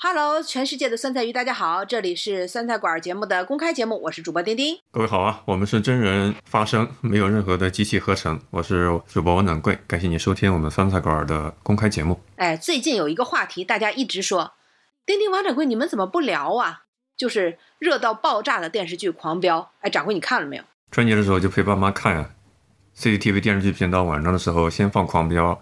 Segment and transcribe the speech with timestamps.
[0.00, 4.78] Hello，全世界的酸菜鱼，大家好，这里是酸菜馆节目的公开节目，我是主播丁丁。
[4.92, 8.40] 各位好啊，我们是真人发声，没有任何的机器合成。
[8.50, 12.20] 我是主播王掌柜，感谢你收听我们酸菜馆的公开节目。
[12.36, 14.52] 哎，最近有一个话题，大家一直说，
[15.04, 16.82] 丁丁、王掌柜，你们怎么不聊啊？
[17.16, 19.60] 就是热到爆炸的电视剧《狂飙》。
[19.80, 20.62] 哎，掌柜你看了没有？
[20.92, 22.30] 春节的时候就陪爸妈看呀
[22.96, 25.52] ，CCTV 电视剧频道晚上的时候先放《狂飙》，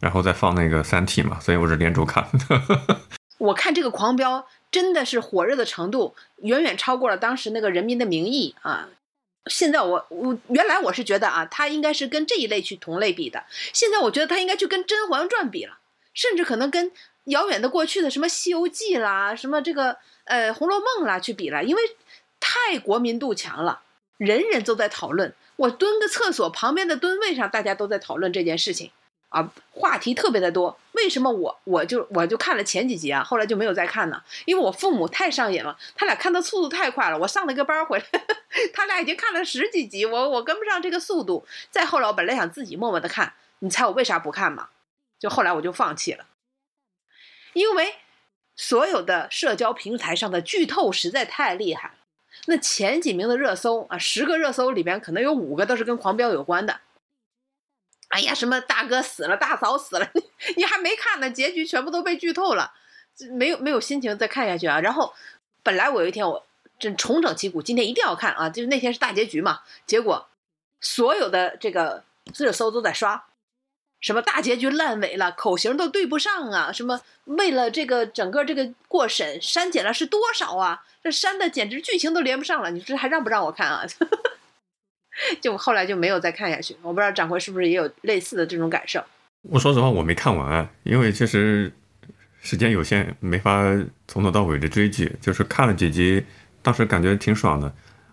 [0.00, 2.28] 然后再放那个《三体》嘛，所以我是连轴看。
[3.38, 4.40] 我看这个《狂飙》
[4.70, 8.88] 真的是火热的程度远远超过了当时那个《人民的名义》啊！
[9.48, 15.78] 现在我我原来我是觉得啊，它应该是跟这一类去同类比的，现在我觉得它应该去跟《甄嬛传》比了，
[16.12, 16.90] 甚至可能跟
[17.26, 21.82] 遥远的过去的什么《西游记》啦、什么这个呃《红楼梦》啦去比了，因为
[22.40, 23.82] 太国民度强了，
[24.16, 25.32] 人人都在讨论。
[25.54, 28.90] 我蹲个厕所旁边的蹲位上，大家都在讨论这件事情。
[29.36, 30.78] 啊，话题特别的多。
[30.92, 34.22] 为什么我我就我就看了前几集啊，后来就没有再看呢？
[34.46, 37.18] 因为我父母太上瘾了，他俩看的速度太快了。
[37.18, 38.06] 我上了一个班回来，
[38.72, 41.46] 他俩已经看了十几集，我我跟不上这个速度。
[41.70, 44.70] 再后来，我本来想自己默默的看，你猜我为啥不看吗？
[45.18, 46.24] 就后来我就放弃了，
[47.52, 47.96] 因为
[48.54, 51.94] 所有的社交平台上的剧透实在太厉害了。
[52.46, 56.80] 那前几名的热搜啊，十个热搜里边可能有五个都是跟狂飙有关的。
[58.16, 60.22] 哎呀，什么大哥死了，大嫂死了，你
[60.56, 62.72] 你还没看呢，结局全部都被剧透了，
[63.32, 64.80] 没有没有心情再看下去啊。
[64.80, 65.12] 然后，
[65.62, 66.46] 本来我有一天我
[66.78, 69.60] 正重整旗鼓，今天一定要看啊，就是那天是大结局嘛。
[69.86, 70.28] 结果，
[70.80, 73.26] 所有的这个热搜都在刷，
[74.00, 80.84] 什么大结局烂尾了，口型都对不上啊，什么为了这个整个这个过审删减了是多少啊？
[81.02, 83.84] 这删的简直剧情都连不上了，你说还让不让我看啊？
[85.40, 89.02] 就后来就没有再看下去，我不知道掌柜是不是也有类似的这种感受。
[89.42, 91.72] 我说实话，我没看完，因为确实
[92.40, 93.62] 时间有限，没法
[94.08, 95.10] 从头到尾的追剧。
[95.20, 96.24] 就是看了几集，
[96.62, 97.72] 当时感觉挺爽的。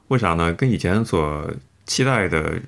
[0.10, 0.54] 为啥呢？
[0.54, 1.52] 跟以前所
[1.86, 2.60] 期待的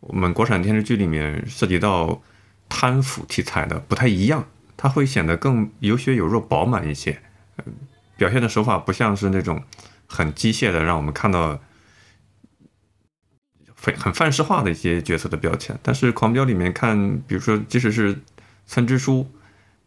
[0.00, 2.20] 我们国产电视剧里面涉及到
[2.68, 4.46] 贪腐题材的不太一样，
[4.76, 7.18] 它会显得更有血有肉、饱满一些。
[8.16, 9.62] 表现的手法不像是那种
[10.06, 11.60] 很机械的，让我们看到。
[13.84, 18.18] 很很范式化的一些角色的标签，但是《狂飙》里面看，比如说，即使是
[18.64, 19.30] 村支书，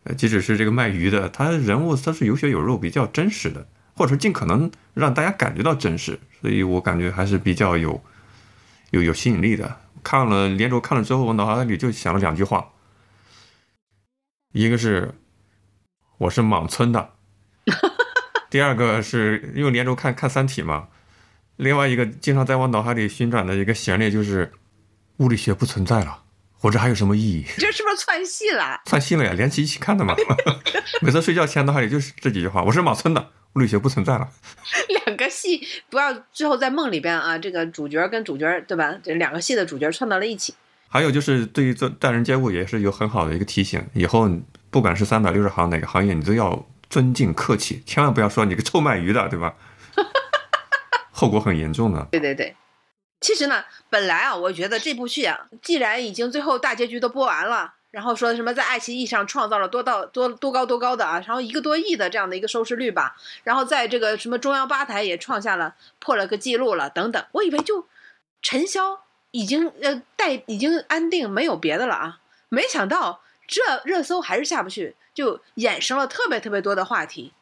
[0.04, 8.00] 呃，即使是这个卖鱼的，他人物他是有血有肉，比较真实的，或者说尽可能让大家感觉到真实，所以我感觉还是比较有
[8.92, 9.78] 有有吸引力的。
[10.04, 12.70] 看了连轴看了之后，我脑海里就想了两句话，
[14.54, 15.16] 一个是
[16.20, 17.14] 我是莽村的，
[18.52, 20.90] 第二个是因为连轴看看《三体》嘛。
[21.58, 24.52] 另外一个经常在我脑海里旋转的一个旋律就是，
[25.18, 26.24] 物理学不存在了，
[26.54, 27.46] 活着还有什么意义？
[27.58, 28.80] 这是不是串戏了？
[28.86, 30.16] 串戏了呀，连起一起看的嘛。
[31.02, 32.64] 每次睡觉前脑海里就是这几句话。
[32.64, 34.30] 我是马村的，物理学不存在了。
[35.06, 38.96] 两个戏不要最后在梦里边啊，这个主角跟主角对吧？
[39.04, 40.54] 这两个戏的主角串到了一起。
[40.88, 44.30] 还有就是对于做待人接物也是有很好的一个提醒，以后
[44.70, 49.56] 不管是三百六十行哪个行业，你都要尊敬客气，千万不要说你个臭卖鱼的，对吧？
[51.20, 52.08] 后果很严重的。
[52.12, 52.56] 对对对，
[53.22, 67.88] 其实呢，本来啊，我觉得这部剧啊，既然已经最后大结局都播完了，然后说什么在爱奇艺上创造了多到多多高多高的啊，然后一个多亿的这样的一个收视率吧，然后在这个什么中央八台也创下了破了个记录了等等，我以为就
[68.44, 69.00] 陈潇
[69.32, 77.34] 已经呃带已经安定，没有别的了啊，没想到这热搜还是下不去，就衍生了特别特别多的话题，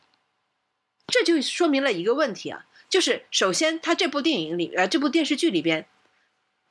[1.07, 2.63] 这就说明了一个问题啊。
[2.89, 5.87] 就是首先，他这部电影里，呃，这部电视剧里边，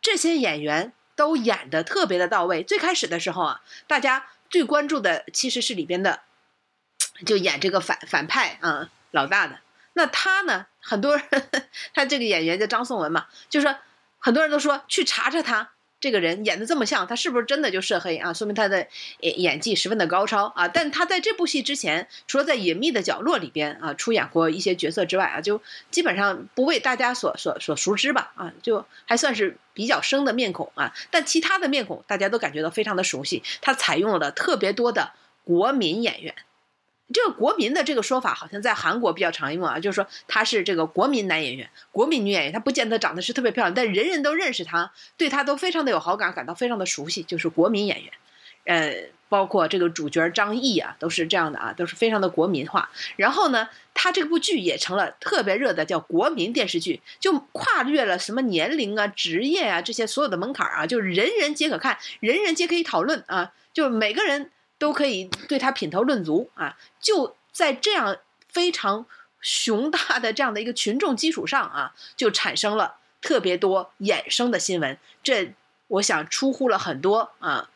[0.00, 2.62] 这些演员都演的特别的到位。
[2.62, 6.22] 最开始的时候啊，大家最关注的其实是里边的，
[7.26, 9.60] 就演这个反反派啊老大的。
[9.92, 11.24] 那他呢，很多人
[11.92, 13.76] 他这个演员叫张颂文嘛，就说
[14.18, 15.73] 很多人都说去查查他。
[16.04, 18.34] 这个人演的这么像，他是不是真的就涉黑啊？
[18.34, 18.86] 说明他的
[19.20, 20.68] 演演技十分的高超啊！
[20.68, 30.92] 但他在这部戏之前，除了在《隐秘的角落》里边啊出演过一些角色之外啊，就基本上不为大家所所所熟知吧啊，就还算是比较生的面孔啊。
[31.10, 35.12] 但其他的面孔大家都感觉到非常的熟悉，他采用了特别多的
[35.42, 36.34] 国民演员。
[37.12, 48.12] 这个国民的这个说法好像在韩国比较常用啊，就是说他是这个国民男演员、国民女演员，他不见得长得是特别漂亮，但人人都认识他，对他都非常的有好感，感到非常的熟悉，就是国民演员。
[48.64, 52.88] 呃，包括这个主角张译啊，都是这样的啊，都是非常的国民化。
[53.16, 64.50] 然后呢，他这部剧也成了特别热的叫国民电视剧，就跨越了什么年龄啊、职业啊这些所有的门槛啊，就人人皆可看，人人皆可以讨论啊，就每个人。
[64.78, 66.76] 都可以对他品头论足啊！
[67.00, 68.18] 就在这样
[68.48, 69.06] 非常
[69.40, 74.98] 雄大的这样的一个群众基础上啊，就产生了特别多衍生的新闻。
[75.22, 75.54] 这
[75.88, 77.70] 我想出乎了很多啊，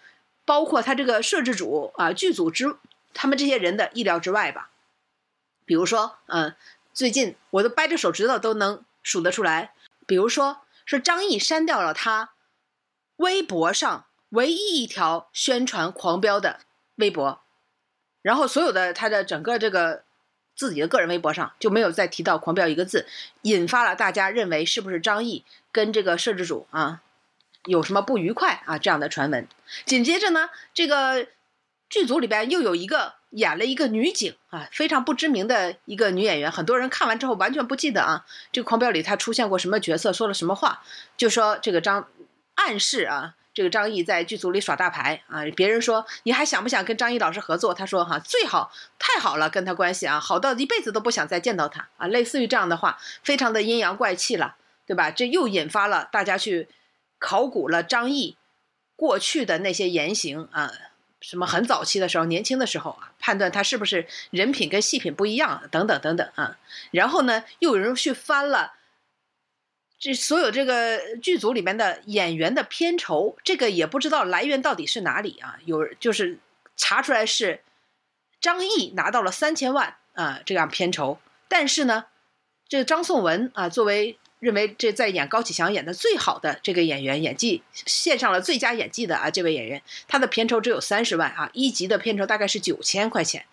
[0.44, 2.76] 包括他这个摄制组啊、剧组之
[3.14, 4.70] 他们这些人的意料之外吧。
[5.64, 6.54] 比如说，嗯，
[6.94, 9.74] 最近我都掰着手指头都能数得出来。
[10.06, 12.30] 比如说，说张译删掉了他
[13.16, 16.60] 微博上唯一一条宣传狂飙的
[16.98, 17.40] 微博，
[18.22, 20.04] 然后所有的他的整个这个
[20.54, 23.06] 自己的个人微博上就没有再提到狂飙一个字，
[23.42, 27.00] 引发了大家认为是不是张译跟这个摄制组啊
[27.64, 29.48] 有什么不愉快啊这样的传闻。
[29.84, 31.26] 紧接着呢，这个
[31.88, 33.16] 剧组里边又有一个。
[33.32, 38.24] 演了一个女警啊，非常不知名的一个女演员，很多人看完之后完全不记得啊。
[38.52, 40.82] 这个《狂飙》里她出现过什么角色，说了什么话，
[41.18, 42.08] 就说这个张
[42.54, 45.42] 暗示啊，这个张译在剧组里耍大牌啊。
[45.56, 47.74] 别人说你还想不想跟张译老师合作？
[47.74, 48.70] 他说哈，最好
[49.00, 52.06] 太好了，跟他关系啊，好到一辈子都不想再见到他啊。
[52.06, 54.54] 类似于这样的话，非常的阴阳怪气了，
[54.86, 55.10] 对吧？
[55.10, 56.68] 这又引发了大家去
[57.18, 58.36] 考古了张译
[58.94, 60.70] 过去的那些言行啊。
[61.20, 66.56] 什么很早期的时候，年轻的时候啊，判断他是不是人品跟戏品不一样，等等等等啊。
[66.92, 68.74] 然后呢，又有人去翻了
[69.98, 75.58] 这所有这个剧组里面的演员的片酬，这个也不知道来源到底是哪里啊。
[75.64, 76.38] 有就是
[76.76, 77.62] 查出来是
[78.40, 81.18] 张译拿到了三千万啊这样片酬，
[81.48, 82.06] 但是呢，
[82.68, 84.18] 这张颂文啊作为。
[84.40, 93.46] 认为这在演高启强演的最好的这个演员，演技献上了最佳演技的啊，这位演员他的片酬只有三十万啊，一集的片酬大概是九千块钱，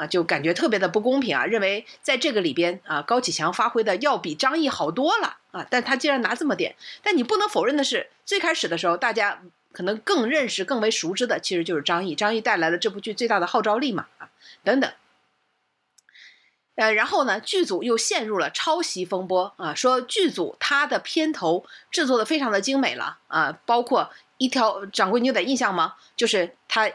[0.00, 1.44] 啊，就感觉特别的不公平啊。
[1.44, 6.74] 认为在这个里边啊，高启强发挥的要比张译好多了啊，但他竟然拿这么点。
[7.02, 9.42] 但你不能否认的是，最开始的时候大家
[9.72, 14.30] 可能更认识、更为熟知的其实就是张译，张译带来了这部剧最大的号召力嘛啊，
[14.64, 14.90] 等等。
[16.76, 25.96] 呃，然后呢，剧组又陷入了抄袭风波啊，说剧组它的片头制作的非常的精美了啊，包括一条掌柜，你有点印象吗？
[26.16, 26.90] 就是他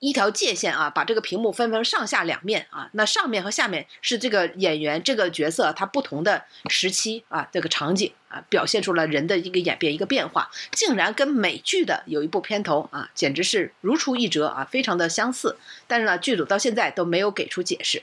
[0.00, 15.56] 一条界线啊，把这个屏幕分成上下两面啊，那上面和下面是这个演员这个角色他不同的时期啊，这个场景啊，表现出了人的一个演变一个变化，竟然跟美剧的有一部片头啊，简直是如出一辙啊，非常的相似，
[15.86, 18.02] 但是呢，剧组到现在都没有给出解释。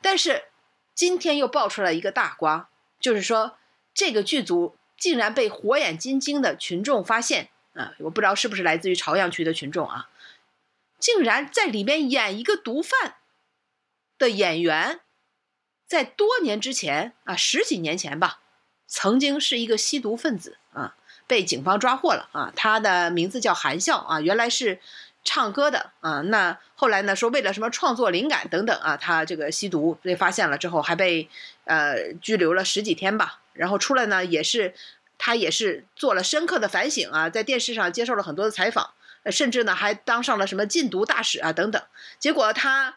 [0.00, 0.44] 但是，
[0.94, 2.68] 今天又爆出来一个大瓜，
[3.00, 3.56] 就是说
[3.92, 7.92] 这个剧组竟然被火眼金睛的群众发现啊！
[7.98, 10.08] 我不知道是不是来自于朝阳区的群众啊，
[10.98, 13.16] 竟然在里面演一个毒贩
[14.18, 15.00] 的演员，
[15.86, 18.40] 在多年之前啊，十几年前吧，
[18.86, 20.96] 曾经是一个吸毒分子啊，
[21.26, 24.80] 被警方抓获了啊，他的名字叫韩笑啊，原来是。
[25.26, 27.16] 唱歌的啊，那后来呢？
[27.16, 31.30] 说为了什么创作灵感等等啊，他这个吸毒被发现了之后，还被
[31.64, 33.40] 呃拘留了十几天吧。
[33.54, 34.74] 然后出来呢，也是
[35.16, 38.90] 他也是做了深刻的反省啊，在电视上接受了很多的采访，
[39.30, 41.82] 甚至呢还当上了什么禁毒大使啊等等。
[42.18, 42.96] 结果他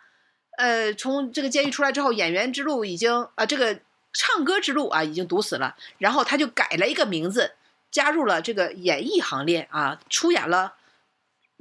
[0.58, 3.80] 呃从这个监狱出来之后，演员之路已经啊这个
[4.14, 5.76] 唱歌之路啊已经堵死了。
[5.98, 7.56] 然后他就改了一个名字，
[7.92, 10.76] 加入了这个演艺行列啊，出演了。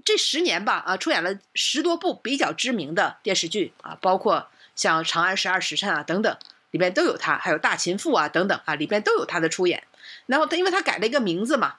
[0.04, 6.36] 这十年吧，啊，出演了十多部比较知名的电视剧啊，包括像《长安十二时辰》啊等等，
[6.70, 9.82] 里边都有他，还有《大秦赋》啊等等啊，里边都有他的出演。
[10.26, 11.76] 然后他因为他改了一个名字嘛，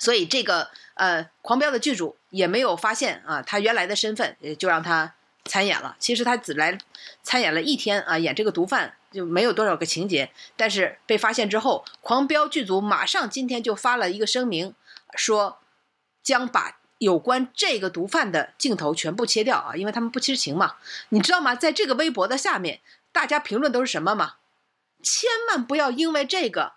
[0.00, 5.14] 所以这个呃《狂飙》的剧组也没有发现啊他原来的身份，也就让他
[5.44, 5.94] 参演了。
[6.00, 6.76] 其实他只来
[7.22, 10.32] 参演了一天啊，演这个毒贩就没有多少个情节。
[10.56, 14.74] 但是被发现之后，《狂飙》剧组马上今天就发了一个声明，
[15.14, 15.60] 说
[16.24, 16.78] 将把。
[17.00, 20.74] 有关这个毒贩的镜头全部切掉啊，因为他们不知情嘛。
[21.08, 21.54] 你知道吗？
[21.54, 22.80] 在这个微博的下面，
[23.10, 24.34] 大家评论都是什么吗？
[25.02, 26.74] 千万不要因为这个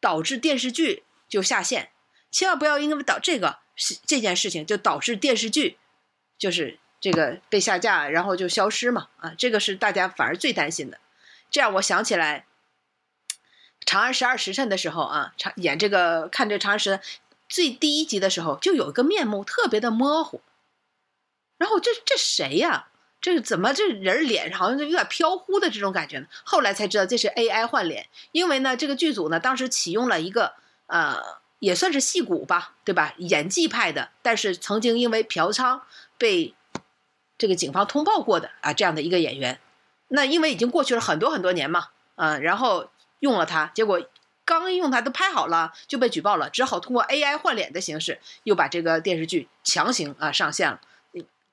[0.00, 1.90] 导致电视剧就下线，
[2.34, 5.78] 千万不要因为导这个是这件事情就导致电视剧
[6.36, 9.06] 就是这个被下架，然后就消失嘛。
[9.18, 10.98] 啊，这个是大家反而最担心的。
[11.48, 12.46] 这样我想起来，
[13.86, 16.98] 《长安十二时辰》的时候啊，长演这个看这《长安十》。
[17.48, 20.40] 最第一集的时候，就有一个面目特别的模糊，
[21.56, 22.88] 然后这这谁呀？
[23.20, 26.26] 这怎么这人脸上好像就有点飘忽的这种感觉呢？
[26.42, 30.54] 后来才知道这是 AI 换脸，因为呢，这个剧组呢当时启用了一个
[30.86, 31.22] 呃，
[31.58, 33.14] 也算是戏骨吧，对吧？
[33.18, 35.80] 演技派的，但是曾经因为嫖娼
[36.18, 36.54] 被
[37.36, 39.58] 这个警方通报过的啊，这样的一个演员。
[40.08, 44.00] 那因为已经过去了很多很多年嘛，啊，然后用了他，结果。
[44.46, 50.80] 刚用他都拍好了，就被举报了，只好通过 AI 换脸的形式，又把这个电视剧强行啊上线了，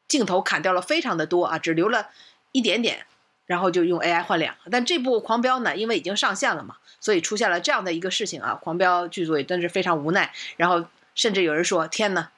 [0.09, 2.09] 镜头砍掉了非常的多啊，只留了
[2.51, 3.05] 一点点，
[3.51, 4.71] 然后就用 AI 换两个。
[4.71, 10.31] 但这部《狂飙》呢，因为已经上线了嘛，所以出现了这样的一个事情啊，《狂飙》剧组也真是非常无奈。
[10.55, 12.31] 然后甚至有人说：“天哪，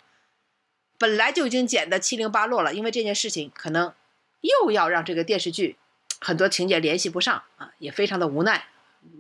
[0.98, 3.94] 本来就已经剪得七零八落了，因为这件事情可能
[4.42, 5.76] 又要让这个电视剧
[6.20, 8.66] 很多情节联系不上啊，也非常的无奈。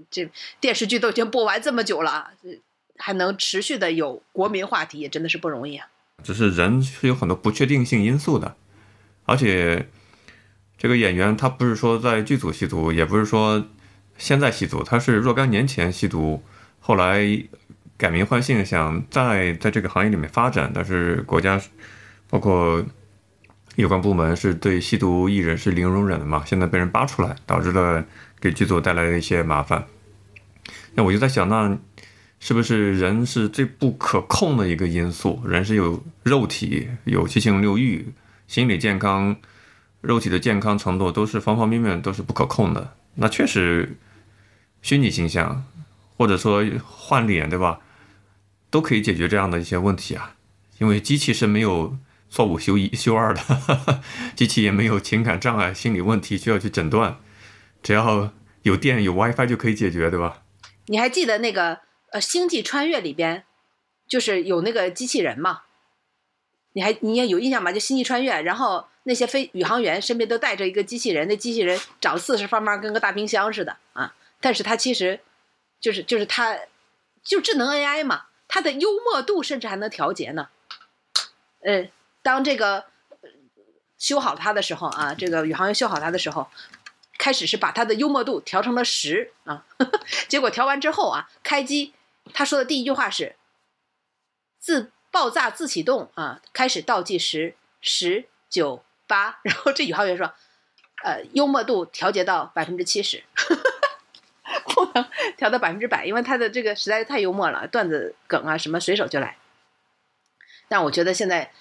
[0.09, 0.27] 这
[0.59, 2.31] 电视剧都已经播完这么久了，
[2.97, 5.87] 还能持续的有国民话题，也真的是不容易啊。”
[6.23, 8.55] 只是人是有很多不确定性因素的，
[9.25, 9.87] 而且
[10.83, 13.65] 这个演员他不是说在剧组吸毒，也不是说
[14.17, 16.43] 现在吸毒，他是若干年前吸毒，
[16.81, 17.25] 后来
[17.97, 21.61] 改名换姓，想再在这个行业里面发展，但是国家
[22.29, 22.83] 包括
[23.77, 28.03] 有关部门是对吸毒艺人是零容忍的嘛，现在被人扒出来，导致了
[28.41, 29.85] 给剧组带来了一些麻烦。
[30.95, 31.77] 那我就在想，那。
[32.45, 35.41] 是不是人是最不可控的一个因素？
[35.47, 38.05] 人是有肉体、有七情六欲、
[38.49, 39.33] 心理健康、
[40.03, 42.95] 肉体的健康程度都是方方面面都是不可控的。
[43.15, 43.97] 那确实，
[44.83, 45.63] 虚拟形象
[46.17, 47.79] 或者说换脸，对吧？
[48.69, 50.35] 都可以解决这样的一些问题啊。
[50.77, 51.97] 因为机器是没有
[52.29, 53.41] 错误修一修二的，
[54.35, 57.17] 机器也没有情感障碍、心理问题需要去诊断，
[57.81, 58.31] 只要
[58.61, 60.43] 有电有 WiFi 就可以解决，对吧？
[60.87, 61.79] 你还记得那个？
[62.11, 63.43] 呃，星际穿越里边，
[64.07, 65.61] 就是有那个机器人嘛，
[66.73, 67.71] 你还你也有印象吗？
[67.71, 74.13] 就星际穿越，然后那些飞宇航员身边都带着一个机器人，那机器人长四四方方，跟个大冰箱似的啊。
[74.41, 75.19] 但是它其实，
[75.79, 76.59] 就是就是它，
[77.23, 80.49] 就智能 AI 嘛，它的幽默度甚至还能调节呢。
[81.61, 81.89] 呃，
[82.21, 82.85] 当这个
[83.97, 86.47] 修好它的时候啊，这个宇航员修好它的时候。
[87.15, 89.65] 开始是把它的幽默度调成了十啊，
[90.27, 91.93] 结果调完之后啊，开机，
[92.33, 93.37] 他说的第一句话是
[94.59, 100.33] 自爆炸自启动啊，开始倒计时十九八，然后这宇航员说，
[101.03, 103.23] 呃，幽默度调节到百分之七十，
[104.65, 109.37] 不能调到百分之百，因为他的这个实在是太幽默了，段子梗啊什么随手就来。
[110.67, 111.51] 但我觉得现在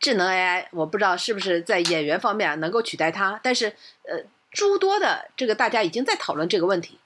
[0.00, 3.76] 智能 AI，我不知道是不是在演员方面能够取代它，但是
[4.08, 4.24] 呃。
[4.52, 6.98] 诸多的这个，大家已经在讨论这个问题，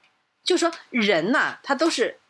[0.44, 2.20] 就说人呐，他都是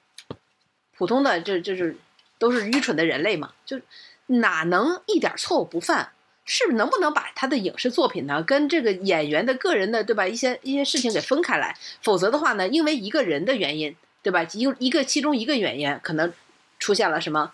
[0.97, 1.99] 普通的，这就是
[2.41, 3.81] 都是愚蠢的人类嘛，就
[4.27, 6.11] 哪能一点错误不犯？
[6.45, 10.27] 是能不能把他的影视作品呢，跟这个演员的个人的，对吧？
[10.27, 11.77] 一些一些事情给分开来？
[12.03, 14.43] 否则的话呢，因为一个人的原因，对吧？
[14.55, 16.33] 一一个其中一个原因可能
[16.81, 17.53] 出现了什么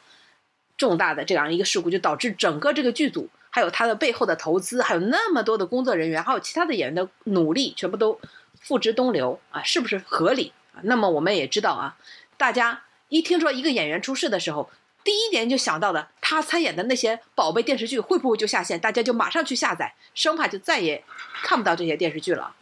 [0.79, 3.29] 重大的这样一个事故，就导致整个这个剧组。
[3.51, 8.19] 还有他的背后的投资，还有那么多的工作人员，还有其他的演员的努力，全部都
[8.61, 10.53] 付之东流啊，是不是合理？
[10.83, 11.97] 那么我们也知道啊，
[12.37, 14.71] 大家一听说一个演员出事的时候，
[15.05, 18.81] 第一点就想到的，他参演的那些宝贝电视剧会不会就下线？
[18.81, 21.05] 大家就马上去下载，生怕就再也
[21.43, 22.55] 看不到这些电视剧了。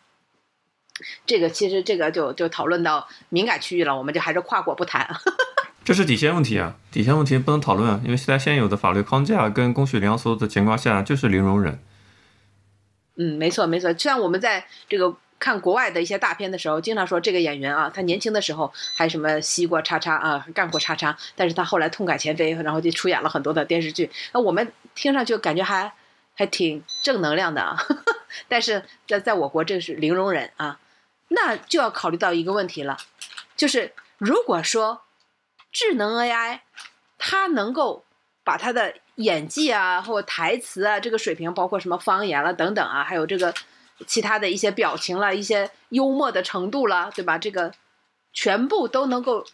[1.26, 5.08] 这个其实这个就就讨论到敏感区域了，我们就还是跨过不谈。
[5.84, 11.78] 这是底线问题啊，底线问题不能讨论啊，因为现在现有的法律框架跟公序良俗的情况下，就是零容忍。
[13.16, 24.10] 嗯，没错没错，像我们在这个看国外的一些大片的时候，经常说这个演员啊，他年轻的时候还什么吸过叉叉啊，干过叉叉，但是他后来痛改前非，然后就出演了很多的电视剧。
[24.32, 25.92] 那我们听上去感觉还
[26.34, 27.76] 还挺正能量的啊，
[28.48, 30.80] 但是在在我国这是零容忍啊，
[31.28, 32.96] 那就要考虑到一个问题了，
[33.54, 35.02] 就是如果说。
[35.76, 36.60] 智能 AI，
[37.18, 38.04] 它能够
[38.44, 43.52] 把它的演技啊，或台词啊，这个水平，包括什么方言了等等啊，还有这个
[44.06, 47.38] 其他的一些表情了，一些幽默的程度了，对吧？
[47.38, 47.72] 这个
[48.32, 49.44] 全部都能够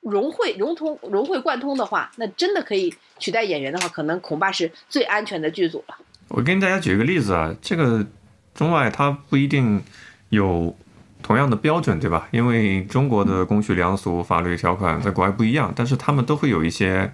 [0.00, 5.96] 融会融通、融会贯通的话，那真的可以取代演员的话，可能恐怕是最安全的剧组了。
[6.28, 8.06] 我给大家举个例子啊，这个
[8.54, 9.82] 中外它不一定
[10.28, 10.76] 有。
[11.20, 12.28] 同样的标准，对吧？
[12.30, 17.12] 因为中国的公序良俗、法律条款在国外不一样，但是他们都会有一些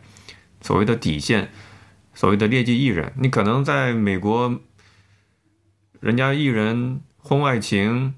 [0.61, 1.51] 所谓的底线，
[2.13, 3.11] 所谓的劣迹艺人。
[3.19, 4.61] 你可能在美国，
[6.05, 8.13] 人家艺人婚外情、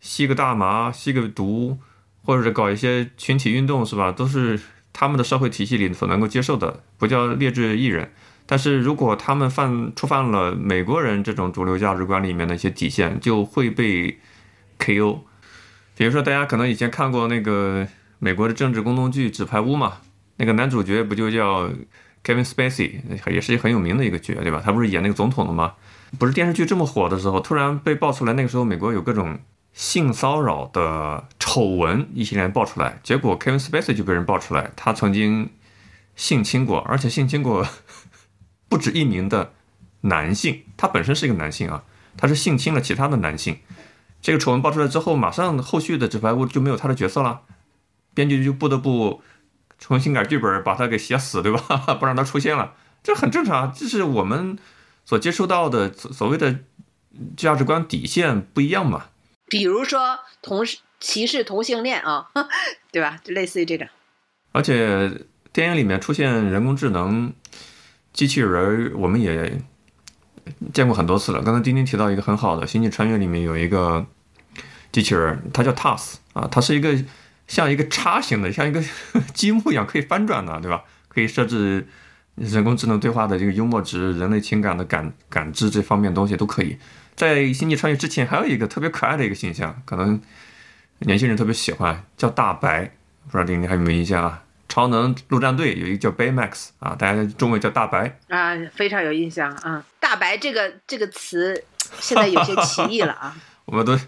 [0.00, 1.78] 吸个大麻、吸个毒，
[2.22, 4.12] 或者是搞一些群体运动，是吧？
[4.12, 4.60] 都是
[4.92, 8.12] 他们的社会体系里所能够接受的，不叫劣质艺人。
[8.44, 14.18] 但是如果他们犯触犯了美国人这种主流价值观里面的一些底线，就会被。
[14.78, 15.20] K.O.，
[15.96, 17.86] 比如说大家可能以前看过那个
[18.18, 19.98] 美国的政治宫斗剧《纸牌屋》嘛，
[20.38, 21.70] 那个男主角不就叫
[22.24, 22.94] Kevin Spacey，
[23.30, 24.60] 也是很有名的一个角，对吧？
[24.64, 25.74] 他不是演那个总统的吗？
[26.18, 29.38] 不是电视剧这么火的时候，突然被爆出来，那个时候美国有各种
[29.72, 35.50] 性骚扰的丑闻一系列爆出来，结果 Kevin Spacey 就被人爆出来，他曾经
[36.14, 37.66] 性侵过，而且性侵过
[38.68, 39.52] 不止一名的
[40.02, 41.84] 男性，他本身是一个男性啊，
[42.16, 43.58] 他是性侵了其他的男性。
[44.20, 47.40] 这个丑闻爆出来之后，马上后续的《纸牌屋》就没有他的角色了，
[48.14, 49.22] 编剧就不得不
[49.78, 51.58] 重新改剧本，把他给写死，对吧？
[51.98, 54.58] 不让他出现了，这很正常，这是我们
[55.04, 56.60] 所接触到的所所谓的
[57.36, 59.06] 价值观底线不一样嘛。
[59.46, 60.64] 比如说同
[61.00, 62.28] 歧视同性恋啊，
[62.92, 63.18] 对吧？
[63.22, 63.86] 就类似于这种。
[64.52, 65.10] 而且
[65.52, 67.32] 电影里面出现人工智能
[68.12, 69.60] 机器人，我们也。
[70.74, 71.40] 见过很多次了。
[71.40, 74.04] 刚才丁丁提到一个很好的《星际穿越》里面有一个
[74.90, 76.98] 机器人，它叫 TAS 啊，它是一个
[77.46, 78.82] 像一个叉形的，像一个
[79.32, 80.82] 积木一样可以翻转的，对吧？
[81.06, 81.86] 可以设置
[82.34, 86.78] 人工智能对话的这个幽默值、人类情感的感感知这方面东西都可以。
[87.14, 90.20] 在《星际穿越》之前，还有一个特别可爱的一个形象，可能
[91.00, 92.90] 年轻人特别喜欢，叫大白，
[93.26, 94.42] 不知道丁丁还有没有印象啊？
[94.68, 99.84] 超能陆战队有一个叫 Baymax 啊，大家中文叫大白啊，非常有印象啊。
[100.00, 101.62] 大白这个这个词
[102.00, 103.36] 现在有些歧义了啊。
[103.66, 103.98] 我们都，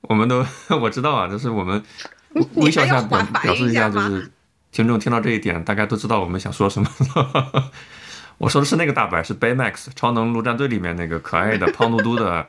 [0.00, 0.42] 我们都
[0.80, 1.82] 我知道啊，就是我们
[2.54, 4.30] 微笑一下表表示一下，就是
[4.70, 7.70] 听众听到这一点，大家都知道我们想说什么了。
[8.38, 12.46] 我说的是那个大白，是 Baymax 超能陆战队里面那个可爱的、胖嘟嘟的、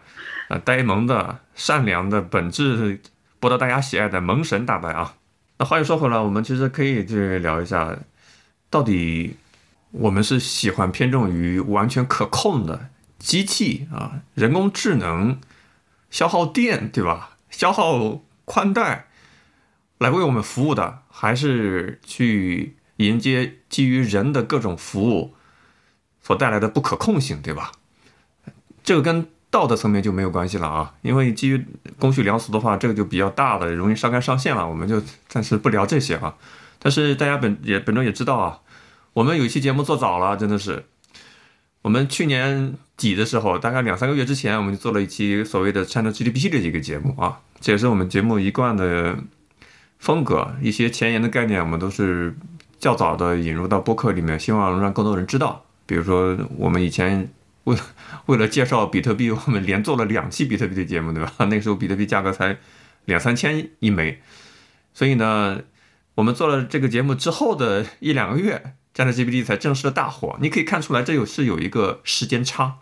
[0.49, 3.01] 呃呆萌的、善良的、本质
[3.39, 5.15] 博得大家喜爱的萌神大白啊。
[5.57, 7.97] 那话又说回来，我们其实可以去聊一下，
[8.69, 9.37] 到底
[9.91, 15.39] 我们是喜欢偏重于完全可控的机器啊，人工智能
[16.11, 17.37] 消耗电对吧？
[17.49, 19.07] 消耗宽带
[19.97, 25.33] 来为我们服务的，还是去迎接基于人的各种服务
[26.21, 27.73] 所带来的不可控性对吧？
[28.83, 29.27] 这个跟。
[29.51, 31.65] 道德层面就没有关系了啊，因为基于
[31.97, 36.35] 公序良俗的话，这个就比较大了，容易上纲上线了，我们就暂时不聊这些啊。
[36.77, 38.59] 但是大家本也本周也知道啊，
[39.13, 40.85] 我们有一期节目做早了，真的是，
[41.81, 49.17] 我们去年底的时候，大概两三个月之前，我们就做了一期所谓的 ChatGPT 的一个节目啊，这也是我们节目一贯的
[49.99, 52.35] 风格，一些前沿的概念，我们都是
[52.79, 57.29] 较早的引入到播客里面，希望能让更多人知道，比如说我们以前。
[57.65, 57.77] 为
[58.25, 61.31] 为了介绍比特币，我们连做了两期比特币的节目，对吧？
[61.51, 62.57] 那时候比特币价格才
[63.05, 64.21] 两三千一枚，
[64.93, 65.61] 所以呢，
[66.15, 70.37] 我们做了这个节目之后的一两个月，这样的 GPT 才正式的大火。
[70.41, 72.77] 你可以看出来，这有是有一个时间差，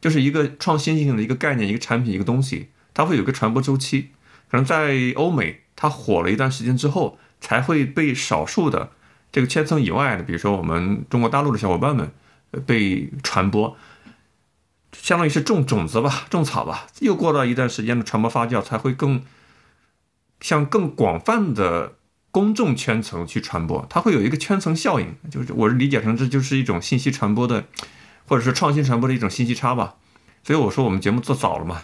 [0.00, 4.10] 就是一个创新性的一个概念、一个产品、一个东西，它会有个传播周期。
[4.48, 8.92] 可能在欧美，它火了一段时间之后，才会被少数的
[9.32, 12.12] 这个圈层以外的，比如说我们中国大陆的小伙伴们。
[12.66, 13.78] 被传播，
[14.92, 16.86] 相当于是种种子吧，种草吧。
[17.00, 19.22] 又过了一段时间的传播发酵，才会更
[20.42, 21.94] 向更广泛的
[22.30, 23.86] 公众圈层去传播。
[23.88, 27.64] 它会有一个圈层效应，就是我理解成这就是一种信息传播的，
[28.28, 29.94] 或者是创新传播的一种信息差吧。
[30.44, 31.80] 所以我说我们节目做早了嘛，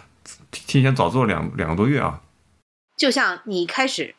[0.51, 2.21] 提前早做两两个多月啊。
[2.99, 4.13] 就像你开始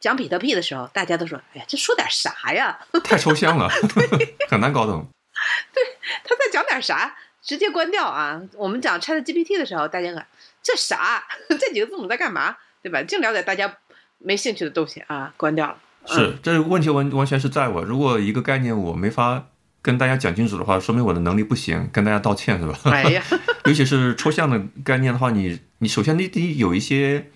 [0.00, 3.68] 讲比特币的时候，大家都说：“哎呀，这说点啥呀？”太抽象了，
[4.48, 5.06] 很难搞懂。
[5.74, 5.82] 对，
[6.22, 7.16] 他在讲点啥？
[7.42, 8.40] 直接关掉啊！
[8.56, 10.26] 我们讲 Chat GPT 的时候，大家看
[10.62, 11.22] 这啥？
[11.60, 12.56] 这几个字母在干嘛？
[12.82, 13.02] 对吧？
[13.02, 13.76] 净聊点大家
[14.18, 15.34] 没兴趣的东西啊！
[15.36, 15.76] 关掉了。
[16.06, 17.82] 是，这问题完完全是在我。
[17.82, 19.44] 如果一个概念我没法
[19.82, 22.78] 跟大家讲清楚的话，说明我的能力不行，跟大家道歉是吧？
[22.84, 23.22] 哎呀，
[23.66, 27.30] 尤其是抽象的概念的话，你你首先你得有一些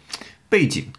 [0.48, 0.92] 背景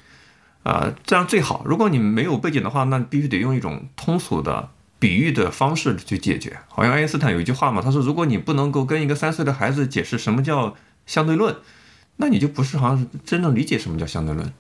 [0.64, 1.64] 啊，这样最好。
[1.66, 4.72] 如果你没有背景的话，那必须得用一种通俗的。
[5.02, 11.56] 比喻的方式去解决，好像爱因斯坦有一句话嘛，他说：“如果你不能够跟一个三岁的孩子解释什么叫相对论，
[12.18, 14.54] 那你就不是好像真正理解什么叫相对论。”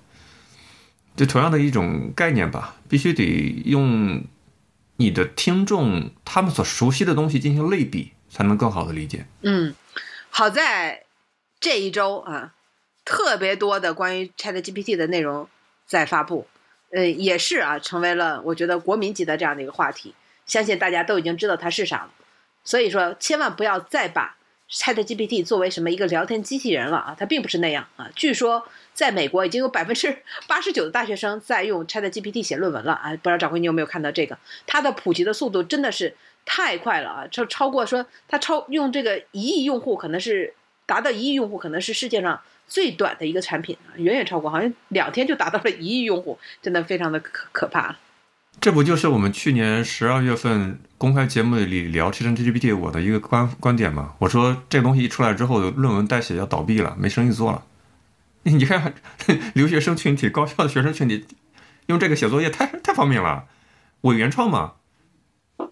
[1.17, 3.25] 就同样的一种概念吧，必须得
[3.65, 4.23] 用
[4.95, 9.25] 你的听众他们所熟悉的东西进行类比，才能更好的理解。
[9.41, 9.75] 嗯，
[10.29, 11.03] 好在
[11.59, 12.53] 这一周啊，
[13.09, 15.49] 特别多的关于 ChatGPT 的内容
[15.87, 16.45] 在发布，
[16.91, 20.13] 呃，也是啊，成为了我觉得国民级的这样的一个话题。
[20.45, 22.11] 相信大家都已经知道它是啥了，
[22.63, 24.37] 所以说千万不要再把
[24.69, 27.15] ChatGPT 作为什么一个聊天机器人了啊！
[27.19, 28.11] 它并不是那样啊！
[28.15, 30.15] 据说在美国已经有百分之
[30.47, 33.09] 八十九的大学生在用 ChatGPT 写论文了啊！
[33.09, 34.37] 不知道掌柜你有没有看到这个？
[34.67, 37.27] 它的普及的速度真的是太快了啊！
[37.31, 40.53] 超超过说它超用这个一亿用户，可能是
[40.85, 42.39] 达到一亿用户，可能是世界上
[42.69, 43.97] 最短的一个产品啊！
[43.97, 47.97] 远远超过，好像两天就达到了一亿用户，真的非常的可可怕。
[48.61, 54.13] 这不就是我们去年十二月份公开节目里聊 ChatGPT 我的一个观观点吗？
[54.19, 57.63] 我说这个东西一出来之后，论文代写要倒闭了，没生意做了。
[58.43, 58.93] 你看，
[59.55, 61.25] 留学生群体、高校的学生群体
[61.87, 63.45] 用这个写作业太太方便了，
[64.01, 64.73] 伪原创嘛。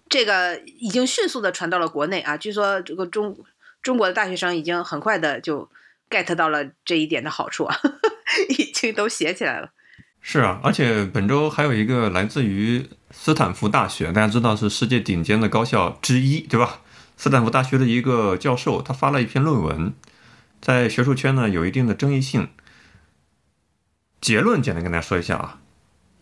[0.08, 2.36] 这个已经迅速的传到了国内啊！
[2.36, 3.36] 据说这个中
[3.82, 5.68] 中国的大学生已经很快的就
[6.10, 7.76] get 到了这一点的好处啊，
[8.50, 9.72] 已经都写起来了。
[10.20, 16.80] 是啊，而且本周还有一个来自于斯坦福大学，大家知道是世界顶尖的高校之一，对吧？
[17.16, 19.94] 斯坦福大学的一个教授，他发了一篇论文，
[20.60, 22.48] 在学术圈呢有一定的争议性。
[24.20, 25.60] 结论简单跟大家说一下啊，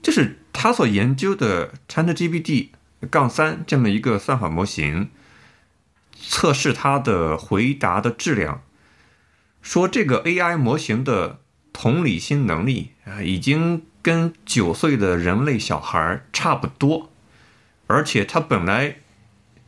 [0.02, 2.68] 就是他所研究的 ChatGPT
[3.10, 5.10] 杠三这么一个算法模型，
[6.28, 8.62] 测试它的回答的质量，
[9.66, 11.40] 说这个 AI 模型的
[11.72, 17.10] 同理心能力啊，已经跟九岁的人类小孩差不多，
[17.88, 18.98] 而且它本来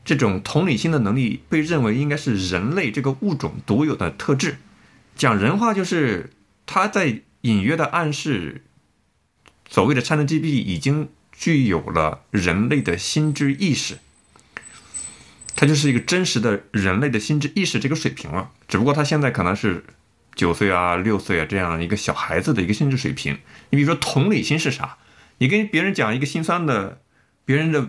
[0.05, 4.59] 这种同理心的能力被认为应该是人类这个物种独有的特质，
[5.17, 6.31] 讲人话就是
[6.65, 7.23] 他在。
[7.43, 8.65] 隐约的暗示，
[9.71, 13.99] 所谓的 ChatGPT 已经具有了人类的心智意识，
[15.61, 18.53] 它就是一个真实的人类的心智意识这个水平了。
[18.69, 19.83] 只不过它现在可能是
[20.37, 23.37] 九岁啊、六岁啊这样一个小孩子的一个心智水平。
[23.71, 24.99] 你比如说同理心是啥？
[25.39, 27.01] 你跟别人讲一个心酸的、
[27.45, 27.89] 别人的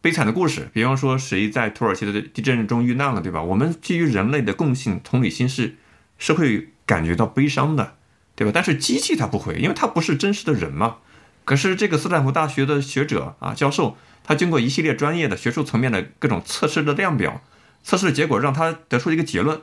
[0.00, 3.40] 悲惨的故事，比方说谁在土耳其的地震中遇难了，对吧？
[3.40, 5.76] 我们基于人类的共性同理心是
[6.18, 7.96] 是会感觉到悲伤的。
[8.36, 8.52] 对吧？
[8.54, 10.96] 但是机器它不会，因为它不是真实的人嘛。
[11.44, 17.42] 可是这个斯坦福大学的学者啊，教授，他经过一系列专业的学术层面的各种测试的量表，
[17.82, 19.62] 测试的结果让他得出一个结论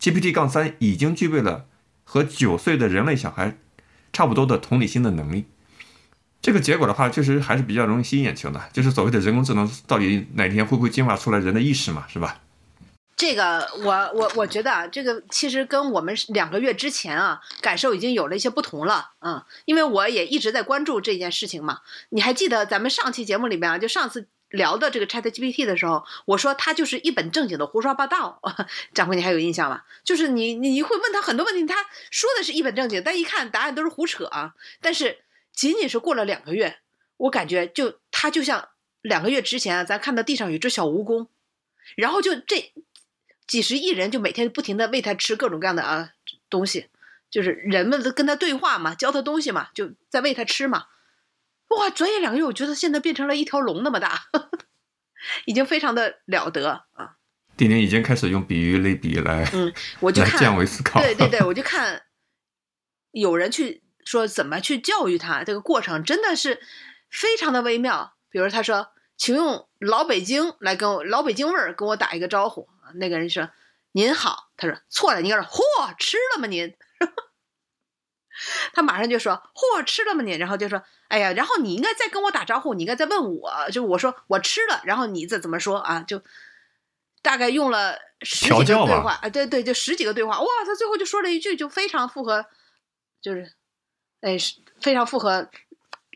[0.00, 1.66] ：GPT- 杠三已经具备了
[2.04, 3.58] 和九岁的人类小孩
[4.12, 5.46] 差不多的同理心的能力。
[6.40, 12.40] 这个结果的话，确实还是比较容易吸引眼球的，就是所谓的人工智能到底哪天会不会进化出来人的意识嘛，是吧？
[13.16, 21.80] 这个我我我觉得啊，这个其实跟我们两个月之前啊感受已经有了一些不同了，嗯，因为我也一直在关注这件事情嘛。
[22.10, 28.42] 你还记得咱们上期节目里面啊，就上次聊的这个 Chat GPT 的时候，我说他就是一本正经的胡说八道，
[28.92, 29.84] 掌柜你还有印象吗？
[30.04, 34.52] 就是你你会问他很多问题，他说的是一本正经，但一看答案都是胡扯啊。
[34.82, 35.24] 但是
[35.54, 36.80] 仅仅是过了两个月，
[37.16, 38.68] 我感觉就他就像
[39.00, 41.28] 两个月之前啊，咱看到地上有只小蜈蚣，
[41.96, 42.74] 然后就这。
[43.46, 46.10] 几十亿人就每天不停的喂他吃各种各样的啊
[46.50, 46.88] 东西，
[47.30, 50.86] 就是人们都跟他对话嘛，教他东西嘛，就在喂他吃嘛。
[51.68, 54.26] 哇，转眼两个月，我觉得现在变成了一条龙那么大，
[55.46, 57.16] 已经非常的了得啊。
[57.56, 61.00] 丁宁已经开始用比喻类比来，嗯，我就看降维思考。
[61.00, 62.02] 对对对， 我就看
[63.12, 66.60] 有人去说怎么去教育他，这个过程真的是
[67.10, 68.14] 非常的微妙。
[68.28, 72.68] 比如他说，请用老北京来跟我老北京味儿跟我打一个招呼。
[72.94, 73.50] 那个人说
[73.92, 76.46] ：“您好。”他说：“错了，你该说‘嚯，吃了吗？
[76.46, 76.74] 您？”
[78.74, 80.22] 他马上就说：“嚯，吃了吗？
[80.22, 86.00] 您？”然后就说：“哎呀，然后你应该再跟我打招呼，你应该再问我，就我说我吃了，然后你再怎么说啊？
[86.02, 86.22] 就
[87.22, 90.38] 大概用了十几个对话啊，对对，就十几个对话。
[90.40, 92.46] 哇，他最后就说了一句，就非常符合，
[93.22, 93.54] 就是
[94.20, 94.36] 哎，
[94.80, 95.50] 非常符合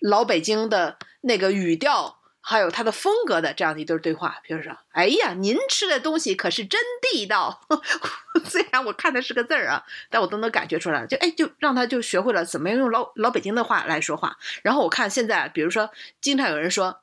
[0.03, 7.61] 老北京的那个语调。”还有他的风格的这样的一对对话，比如说，哎呀，您吃的东西可是真地道。
[8.45, 14.39] 虽然我看的是个字儿啊，但我都能感觉出来，就哎，就让他就学会了怎么样用老老北京的话来说话。
[14.63, 17.03] 然后我看现在，比如说，经常有人说，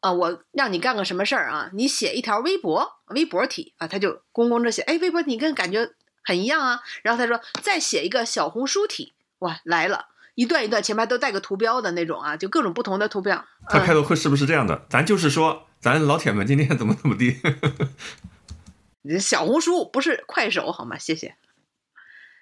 [0.00, 5.90] 啊，我让你干个什么事儿啊，你写一条微博，微博体啊，他就咣咣着写，哎，微博你跟感觉
[6.24, 6.80] 很一样啊。
[7.02, 10.08] 然后他说，再写一个小红书体，哇，来了。
[10.36, 13.44] 一段一段前面都带个图标的那种啊，就各种不同的图标。
[13.68, 14.86] 他开头会是不是这样的？
[14.88, 17.40] 咱就是说，咱老铁们今天怎么怎么地。
[19.18, 20.98] 小红书不是快手好吗？
[20.98, 21.36] 谢谢。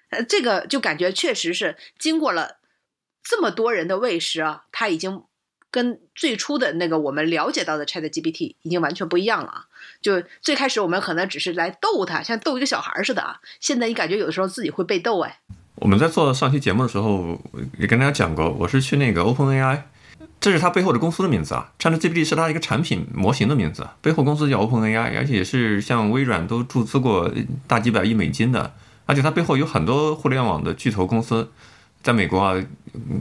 [0.09, 2.57] 呃，这个就感觉确实是经过了
[3.23, 5.23] 这么多人的喂食啊，它已经
[5.71, 9.65] 跟最初的那个我们了解到的 Chat GPT 已经完全不一样了啊。
[10.01, 13.39] 就最开始我们可能只是来逗他，像逗一个小孩似的啊。
[13.61, 15.39] 现在你感觉有的时候自己会被逗哎。
[15.75, 17.37] 我们在做上期节目的时候，
[17.77, 19.81] 也跟大家讲过，我是去那个 OpenAI，
[20.39, 21.69] 这是它背后的公司的名字啊。
[21.77, 27.29] ChatGPT 是它一个产品模型的名字，背后公司叫 OpenAI，而且是像微软都注资过
[27.67, 28.73] 大几百亿美金的，
[29.05, 31.51] 而且它背后有很多互联网的巨头公司，
[32.01, 32.55] 在美国啊、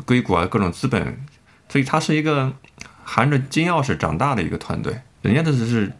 [0.07, 1.25] 硅谷啊各种资本，
[1.69, 2.53] 所以它是一个
[3.03, 5.93] 含着金钥匙长大的一个团队，人家的是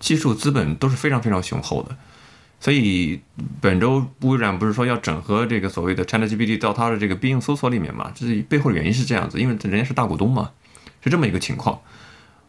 [0.00, 1.96] 技术资本都是非常非常雄厚的。
[2.60, 3.18] 所以
[3.58, 8.12] 本周微软不是说要整合这个所谓的 ChatGPT 到它的这个必应搜索里面嘛？
[8.14, 10.50] 这是背后的原因是这样子，因为人家是大股东嘛，
[11.02, 11.80] 是这么一个情况。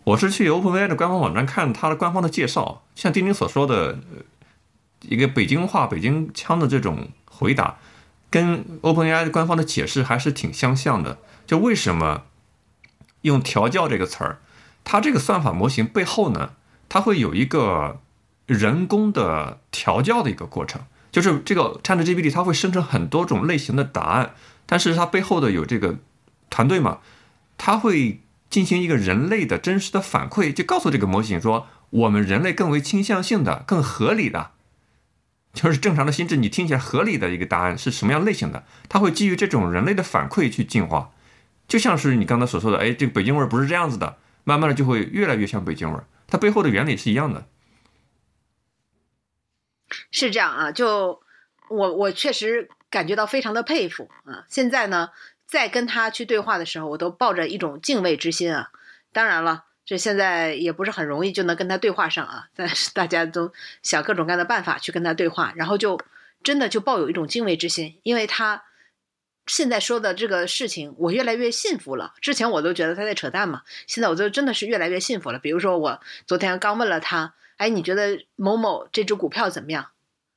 [0.04, 4.00] 我是去 OpenAI 的官方网站看它的官方的介绍，像丁丁所说的，
[5.08, 7.78] 一个北京话、北京腔的这种回答，
[8.30, 11.19] 跟 OpenAI 官方的解释还是挺相像的。
[11.47, 12.24] 就为什么
[13.21, 14.39] 用调教这个词儿，
[14.84, 16.52] 它这个算法模型背后呢，
[16.89, 18.02] 它会有一个。
[18.52, 24.36] 人工的调教的一个过程，就是这个 ChatGPT 它会生成很多种类型的答案，
[24.66, 26.00] 但是它背后的有这个
[26.50, 26.98] 团队嘛，
[27.58, 34.52] 它会进行一个人类的真实的反馈，就告诉这个模型说，我们人类更为倾向性的、更合理的，
[35.54, 41.12] 就是正常的心智你听起来合理的一个答案是什么样类型的，它会基于这种人类的反馈去进化，
[41.70, 47.46] 就像是你刚才所说的，哎，这个北京味儿不是这样子的，慢慢的就会越来越像北京味儿，它背后的原理是一样的。
[50.12, 51.21] 是这样啊，就
[51.69, 54.45] 我我确实感觉到非常的佩服啊。
[54.49, 55.10] 现在呢，
[55.45, 58.71] 在跟他去对话的时候，我都抱着一种敬畏之心啊。
[59.13, 63.51] 当然了，这现在也不是很容易就能跟他对话上啊，但是大家都
[63.84, 65.99] 想各种各样的办法去跟他对话，然后就
[66.43, 68.63] 真的就抱有一种敬畏之心，因为他
[69.47, 72.13] 现在说的这个事情，我越来越信服了。
[72.21, 75.39] 之前我都觉得他在扯淡嘛，现在我就真的是越来越信服了。
[75.39, 77.34] 比如说，我昨天刚问了他。
[77.62, 79.91] 哎，你觉得某某这只股票怎么样？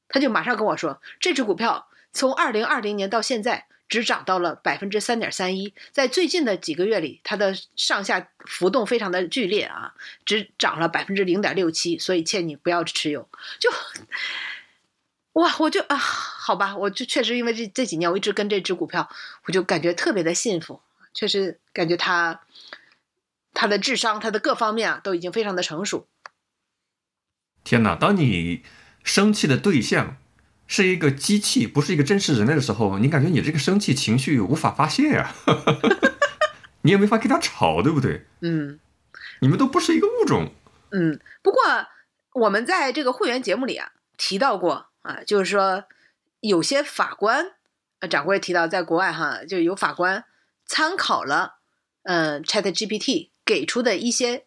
[0.09, 9.95] 他就马上跟我说，这只股票从二零二零年到现在只涨到了百分之三点三一，在最近的几个月里，它的上下浮动非常的剧烈啊，
[10.27, 13.27] 只涨了百分之零点六七，所以劝你不要持有。
[13.59, 13.71] 就
[15.33, 19.09] 哇，我就啊，好吧，我就确实因为这这几年我一直跟这只股票，
[19.47, 20.83] 我就感觉特别的幸福，
[21.15, 22.43] 确实感觉它
[23.55, 26.07] 它的智商，它的各方面啊，都已经非常的成熟。
[27.65, 27.97] 天哪！
[27.97, 28.63] 当你
[29.03, 30.19] 生气的对象
[30.67, 35.35] 是一个机器，不是一个真实人类的时候，你感觉你这个生气情绪无法发泄呀，
[36.83, 38.27] 你也没法跟他吵，对不对？
[38.43, 38.79] 嗯，
[39.41, 40.53] 你们都不是一个物种。
[40.91, 41.63] 嗯，不过
[42.35, 45.85] 我们在这个会员节目里啊提到过啊，就是说
[46.41, 47.53] 有些法官，
[48.01, 50.25] 呃，掌柜提到，在国外哈就有法官
[50.67, 51.55] 参考了
[52.03, 54.45] 嗯 Chat GPT 给出的一些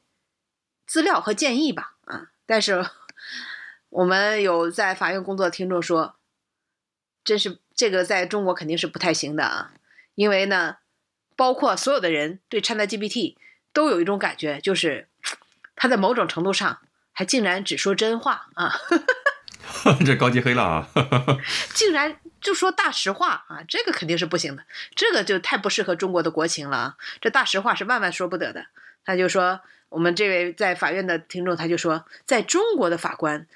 [0.86, 2.86] 资料和建议吧，啊，但是。
[3.98, 6.18] 我们有在法院工作的听众说，
[7.24, 9.72] 真是这个在中国肯定是不太行的啊，
[10.14, 10.78] 因为呢，
[11.36, 13.38] 包括所有的人对 ChatGPT
[13.74, 15.08] 都有一种感觉，就是
[15.76, 16.80] 他在某种程度上
[17.12, 18.76] 还竟然只说真话啊，
[20.06, 20.88] 这高级黑了啊，
[21.74, 28.68] 竟然就说大实话啊，这个肯定是不行的，这个就太不适合中国的国情了啊，这大实话是万万说不得的。
[29.04, 33.48] 他就说，我们这位在法院的听众，他就说，在中国的法官。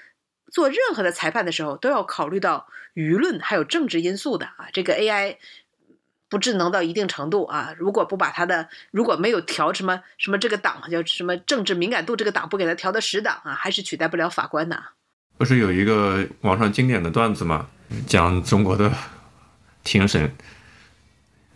[0.51, 4.67] 做任何的裁判的时候，都要考虑到舆论还有政治因素的啊。
[4.73, 5.37] 这个 AI
[6.29, 14.83] 不智能到一定程度啊，如果不把它的如果没有调什么什么这个档叫什么政治敏感度这个档不给它调到十档啊，还是取代不了法官的。
[15.37, 17.67] 不是有一个网上经典的段子吗？
[18.05, 18.93] 讲中国的
[19.83, 20.33] 庭审，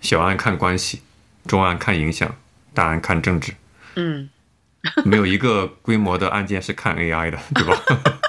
[0.01, 1.01] 小案看关系，
[1.45, 2.35] 中案看影响，
[2.73, 3.53] 大案看政治。
[3.95, 4.29] 嗯，
[5.05, 7.81] 没有一个规模的案件是看 AI 的，对吧？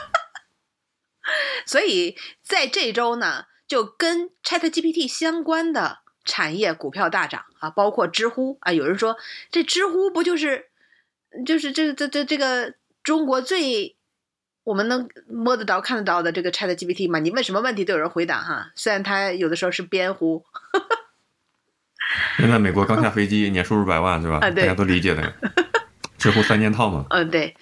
[1.66, 8.72] 所以在这周呢，就跟 ChatGPT 相关的产业股票大涨啊，包括知乎啊。
[8.72, 9.18] 有人说
[9.50, 10.68] 这知乎不就是
[11.44, 13.96] 就是这这这这个中国最
[14.64, 17.18] 我们能摸得着看得到的这个 ChatGPT 吗？
[17.18, 18.72] 你问什么问题都有人回答哈。
[18.74, 20.44] 虽然他有的时候是编乎。
[22.36, 24.38] 现在美国刚下飞机，年收入百万是吧？
[24.50, 25.34] 大家都理解的。
[26.18, 27.04] 知乎三件套嘛。
[27.10, 27.56] 嗯，对。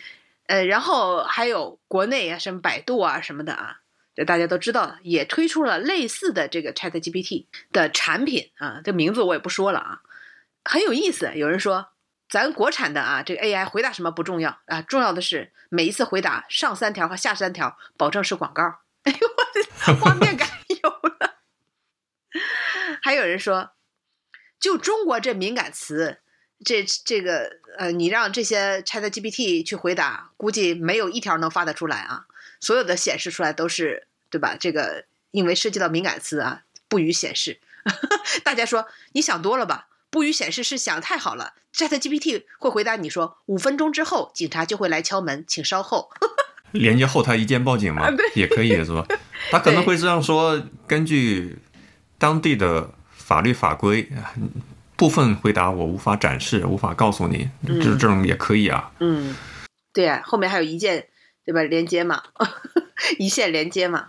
[0.46, 3.80] 呃，然后还有国内啊，什么百度啊什么的啊。
[4.14, 10.00] 这大家都知道，也推出了类似的这个 Chat GPT 的产品啊，这名字我也不说了啊，
[10.64, 11.32] 很有意思。
[11.34, 11.88] 有人说，
[12.28, 18.62] 咱国产的啊，这个 AI 回答什么不重要啊，重要的是每一次回答上三条和下三条保证是广告。
[19.02, 21.34] 哎呦，我的画面感有了。
[23.02, 23.72] 还有人说，
[24.60, 26.20] 就中国这敏感词，
[26.64, 32.26] 这这个呃，你让这些 Chat GPT 去回答，估计没有一条能发得出来啊。
[32.64, 34.56] 所有的显示出来都是对吧？
[34.58, 37.60] 这个因为涉及到敏感词啊，不予显示。
[38.42, 39.88] 大家说你想多了吧？
[40.08, 41.52] 不予显示是想太好了。
[41.74, 46.08] Chat GPT 会回答你说五分钟之后警察就会来敲门，请稍后。
[46.72, 48.08] 连接后台一键报警吗？
[48.34, 49.06] 也可以是吧？
[49.50, 51.58] 他可能会这样说：根据
[52.16, 54.08] 当地的法律法规，
[54.96, 57.50] 部分回答我无法展示，无法告诉你。
[57.66, 58.90] 这这种也可以啊。
[59.00, 59.36] 嗯，
[59.92, 61.08] 对啊，后面还有一键。
[61.44, 61.62] 对吧？
[61.62, 62.22] 连接嘛，
[63.18, 64.06] 一线连接嘛，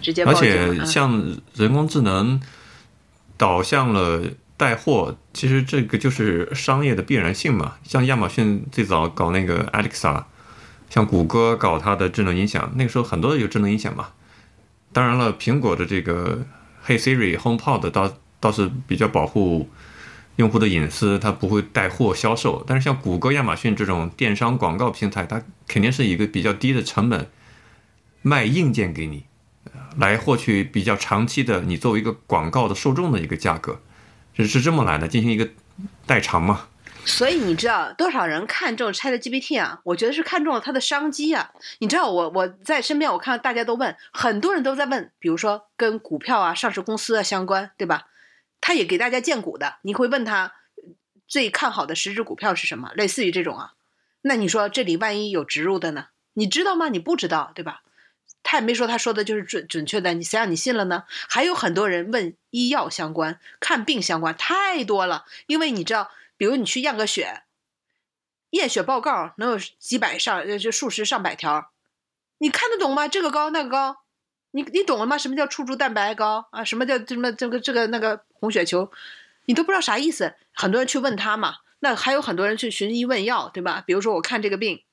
[0.00, 0.24] 直接。
[0.24, 2.40] 而且像人工智能
[3.36, 4.22] 导向了
[4.56, 7.76] 带货，其实这个就是商业的必然性嘛。
[7.84, 10.24] 像亚马逊最早搞那个 Alexa，
[10.90, 14.08] 像谷歌搞它的智能音响，那个时候很多有智能音响嘛。
[14.92, 16.44] 当然了，苹果的这个
[16.86, 19.68] Hey Siri、HomePod 倒倒是比较保护。
[20.36, 27.30] 用户的隐私，它不会带货销售，但是像谷歌、亚马逊这种电商广告平台，它肯定是一个比较低的成本
[28.22, 29.24] 卖硬件给你，
[29.98, 33.80] 来获取比较长期的你作为一个广告的受众的一个价格，
[34.36, 35.48] 是是这么来的，进行一个
[36.04, 36.66] 代偿嘛？
[37.06, 39.80] 所以你知道多少人看中 Chat GPT 啊？
[39.84, 41.50] 我觉得是看中了它的商机啊！
[41.78, 48.06] 你知道我我在身边，我看到大家都问，很多人都在问，比如说跟股票啊、上市公司啊相关，对吧？
[48.66, 50.54] 他也给大家荐股的，你会问他
[51.28, 52.92] 最看好的十只股票是什么？
[52.94, 53.74] 类似于这种啊？
[54.22, 56.06] 那你说这里万一有植入的呢？
[56.32, 56.88] 你知道吗？
[56.88, 57.82] 你不知道，对吧？
[58.42, 61.04] 他也没说他说的就是准准确的，你谁让你信了呢？
[61.28, 66.10] 还有很多人问医药相关、看病相关，太多了，因为你知道。
[66.36, 67.44] 比如你去验个血，
[68.50, 71.70] 验血报告能有几百上，就数十上百条，
[72.38, 73.06] 你看得懂吗？
[73.06, 73.98] 这个高那个高，
[74.54, 75.18] 你你懂了吗？
[75.18, 76.62] 什么叫触珠蛋白高啊？
[76.62, 78.88] 什么叫什么这个这个那个红血球，
[79.46, 80.34] 你都不知道啥意思。
[80.54, 83.82] 很多人去问他嘛，那还有很多人去寻医问药，对吧？
[83.84, 84.84] 比如说我看这个病，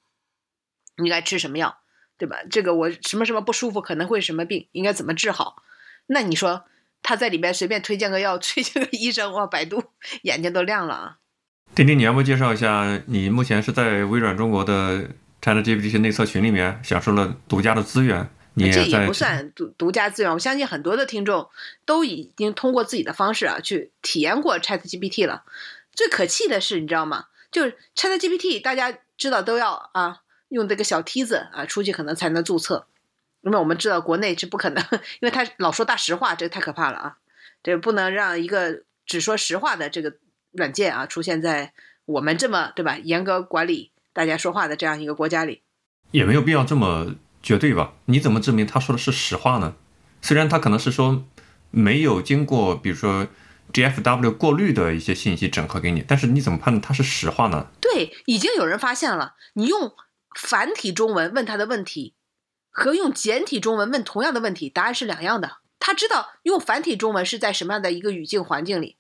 [0.98, 1.78] 应该吃什么药，
[2.18, 2.38] 对吧？
[2.50, 5.62] 这个我什么什么不舒服，可能会什么病，应该怎么治好？
[6.08, 6.66] 那你说
[7.04, 9.84] 他在里面随便推荐个药， 推荐个医生，哇，百度
[10.24, 11.18] 眼睛都亮了啊！
[11.76, 15.08] 丁丁，你要不介绍一下，你目前是在微软中国的
[15.40, 18.28] ChatGPT 内测群里面享受了独家的资源。
[18.54, 21.50] 你这也不算独独家资源，我相信很多的听众
[21.86, 25.44] 都已经通过自己的方式啊去体验过 ChatGPT 了。
[25.94, 27.26] 最可气的是，你知道吗？
[27.52, 32.88] 就是 ChatGPT，大家知道都要啊用这个小梯子啊出去可能才能注册，
[33.42, 34.84] 因为我们知道国内是不可能，
[35.22, 37.18] 因为他老说大实话，这个太可怕了啊！
[37.64, 40.18] 这不能让一个只说实话的这个。
[40.54, 41.72] 软件啊，出现在
[42.04, 45.62] 我们这么对吧严格管理大家说话的这样一个国家里，
[46.12, 47.94] 也没有必要这么绝对吧？
[48.06, 49.76] 你怎么证明他说的是实话呢？
[50.22, 51.26] 虽然他可能是说
[51.72, 53.28] 没有经过比如说
[53.74, 57.68] GFW 过滤的一些信息整合给你，但是你怎么判断他是实话呢？
[57.80, 59.94] 对，已经有人发现了，你用
[60.36, 62.16] 繁体中文问他的问题，
[62.70, 65.58] 和用简体中文问同样的问题，答案是两样的。
[65.80, 68.98] 他知道用繁体中文是在什么样的一个语境环境里。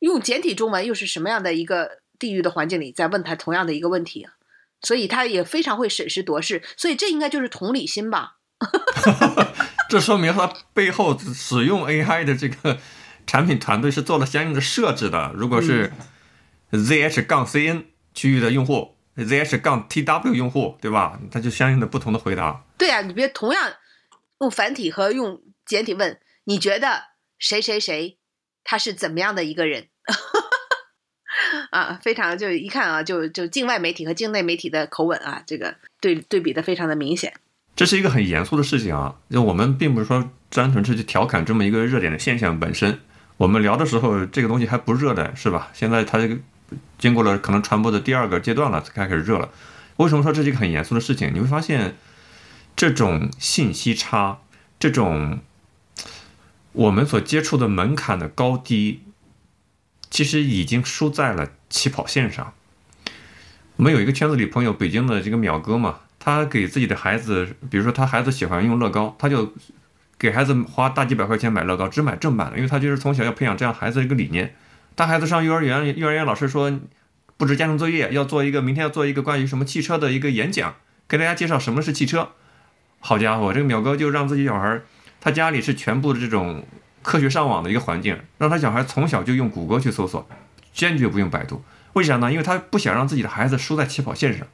[0.00, 4.28] 用简体中文又是什么样的一个地域的环境里，在问他同样的一个问题，
[4.82, 8.36] 所以他也非常会审时度势，所以这应该就是同理心吧？
[9.88, 12.78] 这说明他背后使用 AI 的这个
[13.26, 15.32] 产品团队是做了相应的设置的。
[15.34, 15.92] 如果是
[16.72, 21.18] ZH 杠 CN 区域的用户，ZH 杠 TW 用户，对吧？
[21.30, 22.64] 他就相应的不同的回答。
[22.76, 23.72] 对啊，你别同样
[24.40, 27.02] 用繁体和用简体问，你觉得
[27.38, 28.18] 谁谁谁？
[28.64, 29.88] 他是怎么样的一个人？
[31.70, 37.34] 啊，非常就一看啊，就就境外媒体和境内媒体的口吻啊，这个对对比的非常的明显。
[37.76, 42.98] 这是一个很严肃的事情啊，就我们并不是说单纯是去调侃这么一个热点的现象本身。
[43.36, 45.70] 我们聊的时候，这个东西还不热的是吧？
[45.72, 46.36] 现在它这个
[46.98, 49.48] 经过了可能传播的第二个阶段了，才开始热了。
[49.96, 51.32] 为什么说这是一个很严肃的事情？
[51.32, 51.94] 你会发现，
[52.74, 54.38] 这种信息差，
[54.78, 55.40] 这种。
[56.72, 59.02] 我们所接触的门槛的高低，
[60.10, 62.52] 其实已经输在了起跑线上。
[63.76, 69.52] 我们有一个圈子里朋友，北京的这个淼哥嘛，他给自己的孩子，比如说他孩子喜欢用乐高，他就
[70.18, 74.54] 给孩子花大几百块钱买乐高，只买正版的，因为他就是从小要培养这样孩子一个理念。
[74.96, 76.80] 他孩子上幼儿园，幼儿园老师说
[77.36, 80.74] 布置家庭作业，要做一个明天要做一个关于什么汽车的一个演讲，
[81.06, 82.30] 给大家介绍什么是汽车。
[82.98, 84.80] 好家伙，这个淼哥就让自己小孩。
[85.20, 86.66] 他家里是全部的这种
[87.08, 90.28] 科学上网的一个环境，让他小孩从小就用谷歌去搜索，
[90.74, 91.64] 坚决不用百度。
[91.94, 92.30] 为啥呢？
[92.30, 94.46] 因为他不想让自己的孩子输在起跑线上。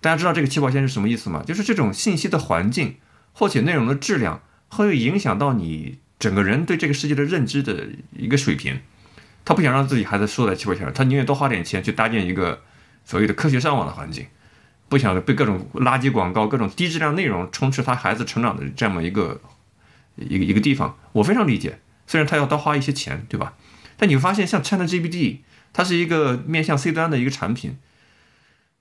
[0.00, 1.42] 大家知道这个起跑线是什么意思吗？
[1.44, 2.98] 就是这种信息的环境，
[3.32, 8.78] 获取内容的质量，会影响到你整个人对这个世界的认知的一个水平。
[9.44, 12.62] 他不想让自己孩子输在起跑线上，他宁愿多花点钱去搭建一个
[13.04, 14.24] 所谓的科学上网的环境。
[14.88, 19.40] 不想被各种垃圾广告、各种低质量内容充斥他孩子成长的这么一个。
[20.18, 21.80] 一个一个地方，我非常理解。
[22.06, 23.54] 虽然他要多花一些钱，对吧？
[23.96, 25.38] 但你会发现，像 ChatGPT，
[25.72, 27.76] 它是一个面向 C 端的一个产品，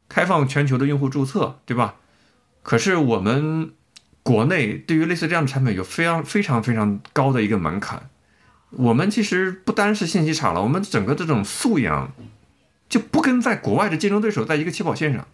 [0.07, 1.95] 开放全球的用户注册，对吧？
[2.63, 3.71] 可是我们
[4.23, 8.09] 国内对于类似这样的产品有非常非常非常高的一个门槛。
[8.71, 12.13] 我们其实不单是信息差了，我们整个这种素养
[12.87, 15.27] 就不跟在国外的竞争对手在一个起跑线上。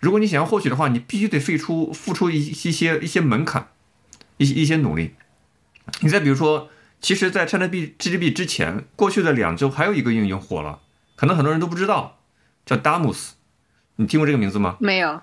[0.00, 3.68] 如果你想要获取的话，你必须得付出付出一一些一些门槛。
[4.38, 5.14] 一一些努力，
[6.00, 6.70] 你再比如说，
[7.00, 10.80] 其实，在 ChatGPT 之前，过去的两周还有一个应用火了，
[11.14, 12.20] 可能很多人都不知道，
[12.64, 13.30] 叫 Damus，
[13.96, 14.76] 你听过这个名字吗？
[14.80, 15.20] 没有。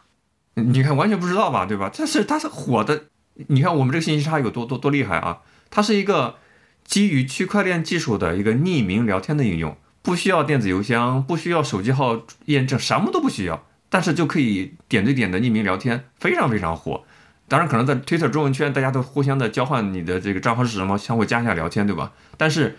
[0.54, 1.92] 你看，完全不知道吧，对吧？
[1.98, 3.06] 但是它是火的。
[3.48, 5.42] 你看我们这个信息差有多多多厉害啊！
[5.70, 6.38] 它是一个
[6.86, 17.04] 基于区块链技术的一个匿名聊天的应用，不需要电子邮箱，不需要手机号验证，什么都不需要，但是就可以点对点的匿名聊天，非常非常火。
[17.48, 22.14] 当然，可能在 Twitter 中文圈，大家都互相的交换你的这个账号是什么，相互加一下聊天，对吧？
[22.38, 22.78] 但是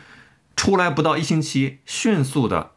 [0.56, 2.72] 出来不到一星期，迅速的，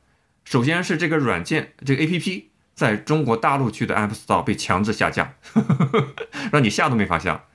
[0.46, 2.44] 首先是这个软件，这个 APP
[2.76, 5.34] 在中国大陆区的 App Store 被强制下架，
[6.52, 7.46] 让你下都没法下。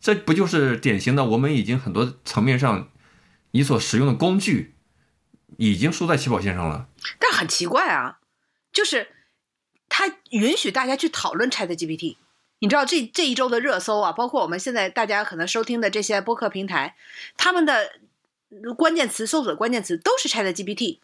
[0.00, 2.88] 这不就是典型的我们已经很多层面上
[3.50, 4.76] 你所使用的工具
[5.58, 6.88] 已经输在起跑线上了？
[7.18, 8.20] 但很奇怪啊，
[8.72, 9.08] 就是
[9.88, 12.16] 它允许大家去讨论 Chat GPT。
[12.60, 16.96] 你知道这这一周的热搜啊，包括我们现在大家可能收听的这些播客平台，
[17.36, 18.00] 他们的
[18.76, 21.00] 关键词搜索关键词都是 Chat GPT，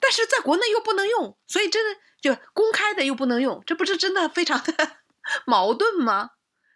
[0.00, 4.72] 但是在国内又不能用，所以真的就公开的又不能用，这不是真的非常的
[5.44, 6.30] 矛盾吗？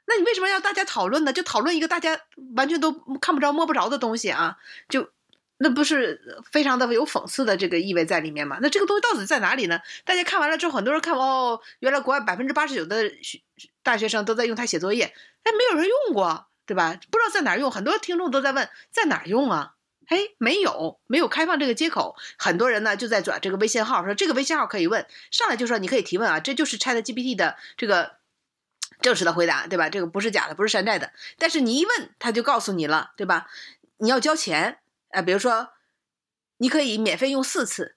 [0.06, 1.32] 那你为什么要大家讨论呢？
[1.32, 2.20] 就讨论一个大家
[2.56, 2.90] 完全都
[3.20, 4.58] 看不着摸不着的东西啊？
[4.88, 5.10] 就
[5.62, 8.58] 那不是非常的有讽刺的这个意味在里面吗？
[8.62, 9.78] 那这个东西到底在哪里呢？
[10.06, 13.40] 大家看完了之后，很多人看哦，原来国外百分之八十九的学
[13.82, 15.04] 大学生都在用它写作业，
[15.42, 16.98] 哎，没有人用过，对吧？
[17.10, 19.74] 不知道在哪儿用，很多听众都在问在哪儿用啊？
[20.06, 28.16] 哎，没有，没有开放这个接口，很多人呢就在转这个微信号，说这个微信号可以问，上来就说你可以提问啊，这就是 Chat GPT 的这个
[29.02, 29.90] 正式的回答，对吧？
[29.90, 33.46] 这个不是假的，不是山寨的，但是你一问，他就告诉你了，对吧？
[33.98, 34.79] 你要交钱，
[35.10, 35.70] 啊，比如说
[36.58, 37.96] 你可以免费用四次，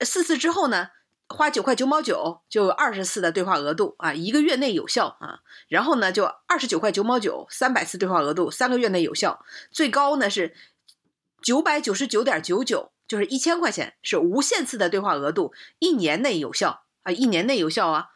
[0.00, 0.88] 四次之后呢？
[1.26, 5.40] 花九块九毛九就二十次的对话额度啊，一个月内有效啊。
[5.68, 9.42] 然后呢，就二十九块九毛九，三百次对话额度，三个月内有效。
[9.70, 10.54] 最高呢是
[11.42, 18.08] 九百九十九点九九，就是一千块钱，是无限次的对话额度，一年内有效啊，一年内有效啊。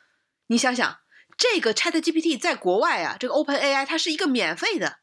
[0.48, 0.98] 你想想，
[1.38, 4.98] 这个 Chat GPT 在国外啊，这个 Open AI 它是一个免费的，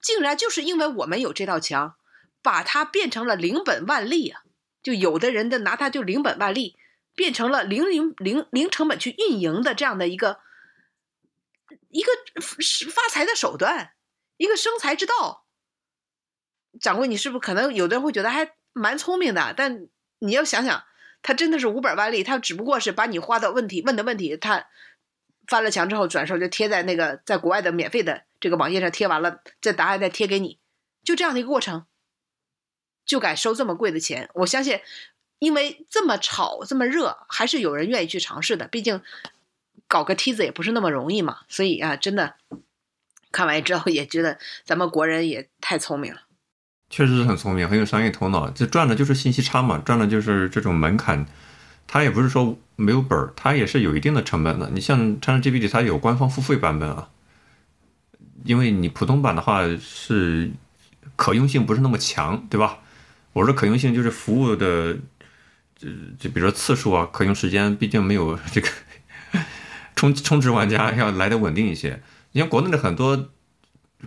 [0.00, 1.96] 竟然就是因为我们有这道墙，
[2.42, 4.42] 把它变成了零本万利啊。
[4.82, 6.76] 就有的人的拿它就零本万利。
[7.12, 10.38] 变成了零零零零成本去运营的这样的一个
[11.90, 12.08] 一个
[12.94, 13.92] 发财的手段，
[14.38, 15.44] 一个生财之道。
[16.80, 19.52] 掌柜，你是不是可能有的人会觉得还蛮聪明的？
[19.54, 19.88] 但
[20.20, 20.84] 你要想想，
[21.20, 24.68] 他真的是无本万利，他只不过是把你花的问题问的问题，他
[25.46, 30.58] 翻了墙之后转手就贴在那个在国外的免费的这个网页上贴完了，这答案再贴给你，
[31.04, 31.86] 就这样的一个过程，
[33.10, 34.28] 就敢收这么贵的钱？
[34.34, 34.78] 我相信。
[35.40, 38.68] 因为这么炒这么热，还是有人愿意去尝试的。
[38.68, 39.00] 毕竟
[39.88, 41.38] 搞个梯子也不是那么容易嘛。
[41.48, 42.34] 所以啊，真的
[43.32, 46.20] 看完之后也觉得咱们国人也太聪明了。
[46.90, 48.50] 确实是很聪明，很有商业头脑。
[48.50, 51.24] 这赚的就是信息差嘛，赚的就是这种门槛。
[51.86, 54.68] 它也不是说没有本儿，它也是有一定的成本的。
[54.74, 57.08] 你像 ChatGPT，它有官方付费版本啊。
[58.44, 60.50] 因为你普通版的话是
[61.16, 62.80] 可用性不是那么强，对吧？
[63.32, 64.96] 我说可用性就是服务的。
[65.76, 68.68] 就就比如说次数啊，可用时间毕竟没有 这个
[69.96, 72.02] 充充值玩家要来的稳定一些。
[72.32, 73.30] 你像国内的很多，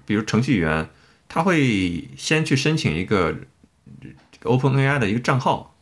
[0.06, 0.88] 比如程序员，
[1.28, 3.36] 他会先去申请一个
[4.44, 5.76] OpenAI 的一个账号，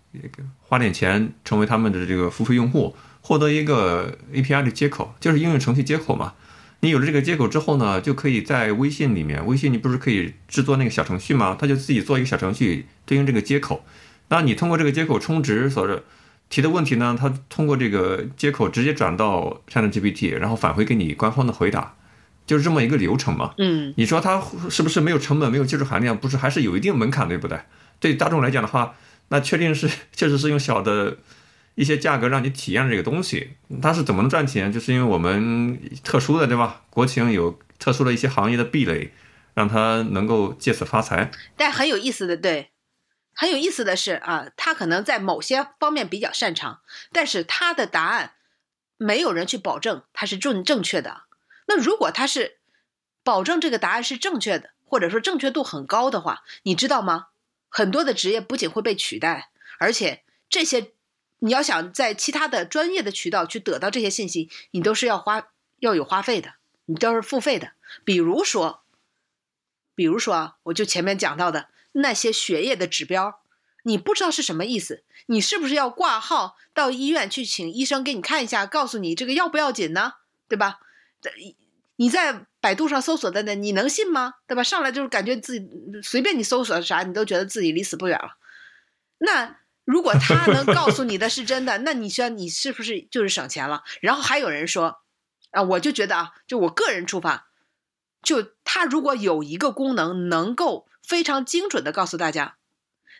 [0.62, 6.36] 花点钱成为他们的这个付费用户，获得一个 API 的接口，就是应用程序接口嘛。
[6.82, 11.56] 你有了这个接口之后呢，就可以在微信里面，微信你不是可以制作那个小程序吗？
[11.60, 13.86] 它就自己做一个小程序对应这个接口。
[14.30, 16.02] 那你通过这个接口充值所
[16.50, 17.16] 提的问题呢？
[17.20, 21.96] 它通过这个接口直接转到 ChatGPT，然后返回给你官方的回答，
[22.48, 23.54] 就是这么一个流程嘛。
[23.58, 26.18] 嗯，你说它是不是没有成本、没有技术含量？
[26.18, 27.60] 不是，还是有一定门槛，对不对？
[28.00, 28.96] 对大众来讲的话，
[29.30, 31.18] 那确定是确实是用小的
[31.76, 33.58] 一些价格让你体验这个东西。
[33.82, 34.72] 它是怎么能赚钱？
[34.72, 36.84] 就是因为我们特殊的，对吧？
[36.90, 39.12] 国情有特殊的一些行业的壁垒，
[39.54, 41.32] 让它能够借此发财。
[41.56, 42.72] 但很有意思的，对。
[43.34, 46.82] 很有意思的是啊，他可能在某些方面比较擅长，
[47.14, 48.34] 但是他的答案
[48.98, 51.24] 没有人去保证他是正正确的。
[51.68, 52.58] 那如果他是
[53.24, 57.28] 保证这个答案是正确的，或者说正确度很高的话，你知道吗？
[57.70, 59.50] 很多的职业不仅会被取代，
[59.80, 60.92] 而且这些
[61.42, 67.74] 你要想在其他的专业的渠道去得到这些信息，你都是要花要有花费的，你都是付费的。
[68.04, 68.84] 比如说，
[69.94, 71.68] 比如说啊，我就前面讲到的。
[71.94, 73.42] 那些血液的指标，
[73.84, 75.04] 你不知道是什么意思？
[75.26, 80.14] 你是不是要挂号到医院去请医生给你看一下，告诉你这个要不要紧呢？
[80.48, 80.80] 对吧？
[81.98, 84.36] 你在百度上搜索的呢，你能信吗？
[84.48, 84.64] 对吧？
[84.64, 85.68] 上来就是感觉自己
[86.02, 88.38] 随便你搜索啥，你都觉得自己离死不远了。
[89.18, 89.58] 那
[89.92, 93.84] 如果他能告诉你的是真的， 那你说你是不是就是省钱了？
[94.00, 95.02] 然后还有人说，
[95.52, 97.50] 啊，我就觉得啊，就我个人出发，
[98.24, 100.88] 就他如果有一个功能能够。
[101.04, 102.58] 非常精准的告诉大家，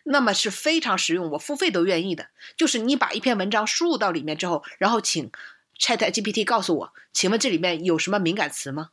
[0.04, 2.28] 那么是非常实用，我付费都愿意的。
[2.56, 5.30] 就是你把一篇文章输入到里面之后，然后请
[5.78, 8.90] Chat GPT 告诉我，请问这里面有什么敏感词吗？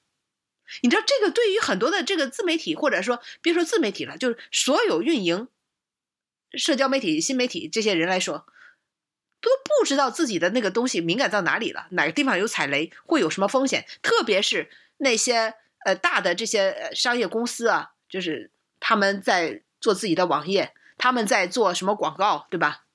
[0.82, 5.48] 你知道这个对于很多的这个自媒体，或者说别说自媒体了，就是所有运营
[6.54, 8.46] 社交媒体、新媒体这些人来说，
[9.42, 13.86] 都不知道自己的那个东西敏感到哪里了，哪个地方有踩雷，会有什么风险。
[14.02, 22.86] 特别是那些呃大的这些商业公司啊，就是他们在做自己的网页，他们在做什么广告，对吧？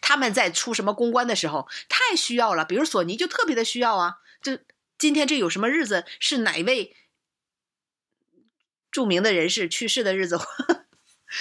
[0.00, 2.64] 他们在出什么公关的时候，太需要了。
[2.64, 4.58] 比如索尼就特别的需要啊，就。
[4.98, 6.04] 今天这有什么日子？
[6.18, 6.96] 是哪位
[8.90, 10.36] 著名的人士去世的日子？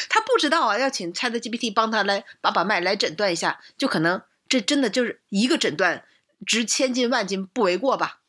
[0.10, 6.06] 他不知道啊，要请 ChatGPT 帮他来把把脉来诊断一下，就可能这真的就是一个诊断
[6.46, 8.20] 值千金万金不为过吧？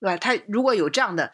[0.00, 0.16] 对吧？
[0.16, 1.32] 他如果有这样的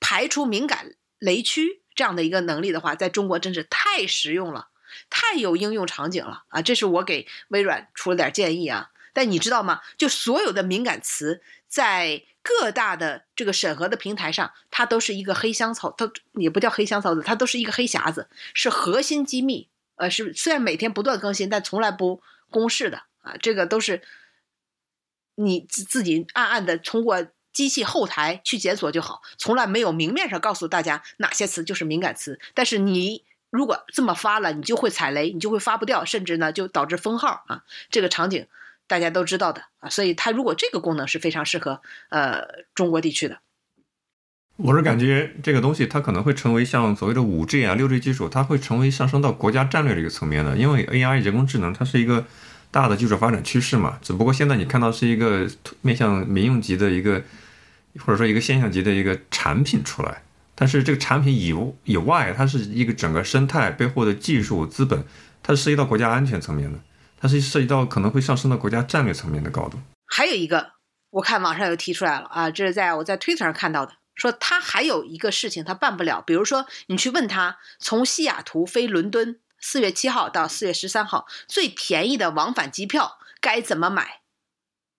[0.00, 4.68] 排除敏感雷区这样的一个能力的话，在中国真是太实用了，
[5.08, 6.62] 太有应用场景了啊！
[6.62, 8.90] 这是我给微软出了点建议啊。
[9.12, 9.80] 但你知道吗？
[9.96, 11.40] 就所有的敏感词
[11.74, 12.22] 在。
[12.46, 19.70] 各大的这个审核的平台上，它都是一个黑箱操，它也不叫黑箱操作，它都是一个黑匣子，是核心机密。
[19.96, 22.20] 呃，是虽然每天不断更新，但从来不
[22.50, 23.34] 公示的啊。
[23.40, 24.02] 这个都是
[25.36, 32.38] 你自自己暗暗的通过机器后台去检索就好，从来没有明面上告诉大家哪些词就是敏感词。
[32.52, 37.64] 但是你如果这么发了，你就会踩雷，你就会发不掉，甚至呢就导致封号啊。
[37.88, 38.46] 这个场景。
[38.86, 41.80] 大家都知道的啊，所以它如果这个功能是非常适合
[42.10, 42.42] 呃
[42.74, 43.38] 中国地区的。
[44.56, 50.56] 我是感觉这个东西它可能会成为像所谓的五 G 啊、六 G 技术，它会成为上升到国家战略这个层面的。
[50.56, 52.24] 因为 AI 人工智能它是一个
[52.70, 55.48] 大的技术发展趋势嘛，只不过现在你看到是一个
[55.80, 57.20] 面向民用级的一个
[57.98, 60.22] 或者说一个现象级的一个产品出来，
[60.54, 61.52] 但是这个产品以
[61.84, 65.04] 以外，它是一个整个生态背后的技术资本，
[65.42, 66.78] 它是涉及到国家安全层面的。
[67.24, 69.78] 它是涉及到可能会上升到国家战略层面的高度。
[70.04, 70.72] 还有一个，
[71.08, 84.20] 我看网上又提出来了啊，这是在我在推特上看到的，说他还有一个事情他办不了，比如说你去问他从西雅图飞伦敦四月七号到四月十三号最便宜的往返机票该怎么买？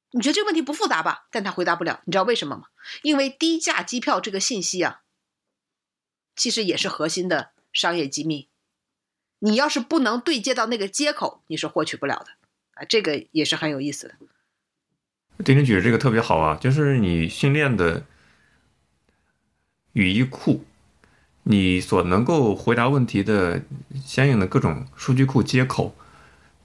[0.10, 1.28] 你觉得这个问题不复杂吧？
[1.30, 2.64] 但他回答不了，你知道为什么吗？
[3.04, 5.02] 因为低价机票这个信息啊，
[6.36, 8.50] 其实也是核心的商业机密。
[9.40, 12.28] 你要是不能对接到那个接口，你是获取不了的
[12.76, 12.86] 啊！
[12.88, 14.16] 这个也是很有意思的。
[15.44, 18.06] 丁丁举的这个特别好啊，就是你训练的
[19.94, 20.64] 语义库，
[21.44, 23.62] 你所能够回答问题的
[24.04, 25.94] 相应的各种数据库接口，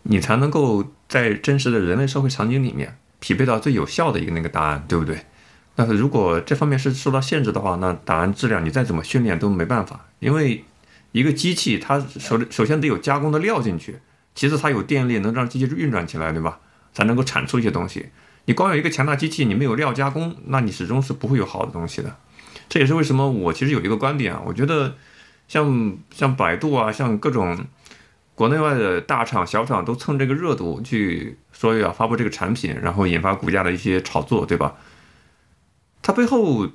[0.05, 5.27] 你才能够在真实的人类社会场景里面匹配到最有效的一个那个答案，对不对？
[5.75, 10.65] 但是如果这方面是受到限制的话，那答案质量你再怎么训练都没办法，因为。
[11.13, 13.99] 一个机器，它首首先得有加工的料进去，
[14.35, 16.61] 其次它有电力能让机器运转起来，对吧？
[16.93, 18.11] 才能够产出一些东西。
[18.45, 22.17] 你光有一个强大机器，你没有料加工，那你始终是不会有好的东西的。
[22.69, 24.97] 这也是为什么我其实有一个观点啊，我觉得
[25.49, 27.67] 像像百度啊，像各种
[28.35, 34.77] 国内外的大厂小厂都蹭这个热度去说要发布这个产品，然后引发股价的一些炒作，对吧？
[36.03, 36.71] 它背后。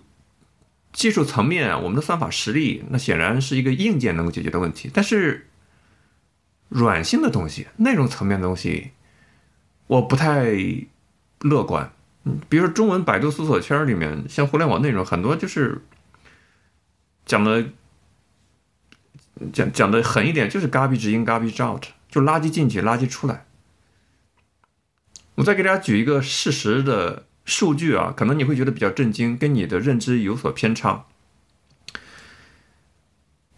[0.96, 4.90] 技术层面，我们的算法实力，那显然是一个硬件能够解决的问题。
[4.94, 5.50] 但是，
[6.70, 8.92] 软性的东西、内容层面的东西，
[9.88, 10.54] 我不太
[11.42, 11.92] 乐观。
[12.24, 15.84] 嗯，比如说中文百度搜索圈里面，像互联网内容很多就是
[17.26, 17.66] 讲的
[19.52, 23.46] 讲讲的狠一点，就是 garbage in garbage out，就垃圾进去，垃圾出来。
[25.36, 27.25] 我再给大家举一个事实的。
[27.46, 31.06] 数据啊，可能你会觉得比较震惊，跟你的认知有所偏差。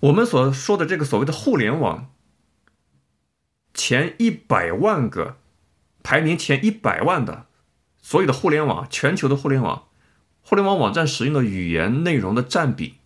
[0.01, 2.11] 我们所说的这个所谓的互联网，
[3.73, 5.37] 前一百万个
[6.03, 7.47] 排名前一百万的
[7.99, 9.85] 所有的互联网，全球的互联网，
[10.41, 12.97] 互联网网站使用的语言内容的占比，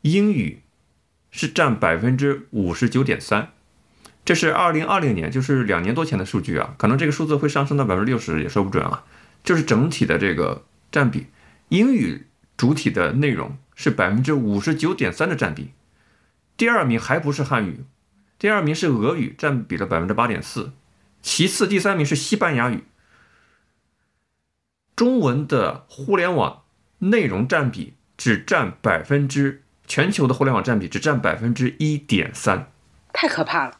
[0.00, 0.62] 英语
[1.30, 3.52] 是占百分之五十九点三，
[4.24, 9.04] 这是二零二零年，就是两年多前的数据啊，可能这个数字会上升到百分之六十，也说不准啊。
[9.46, 11.28] 就是整体的这个占比，
[11.68, 12.26] 英语
[12.56, 15.70] 主体的内容是百分之五十九点三的占比，
[16.56, 17.84] 第二名还不是汉语，
[18.40, 20.72] 第二名是俄语，占比了百分之八点四，
[21.22, 22.82] 其次第三名是西班牙语。
[24.96, 26.64] 中文的互联网
[26.98, 32.72] 内容占比只占百分之，全球的互联网占比只占百分之一点三，
[33.12, 33.78] 太可怕了，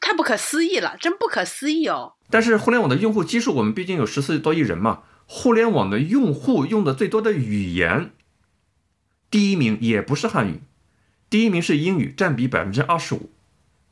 [0.00, 2.14] 太不可思议了，真不可思议哦。
[2.30, 5.02] 但是互联网的用户基数，我们毕竟有十四多亿人嘛。
[5.30, 8.12] 互联网的用户用的最多的语言，
[9.30, 10.60] 第一名也不是汉语，
[11.28, 13.30] 第一名是英语，占比百分之二十五。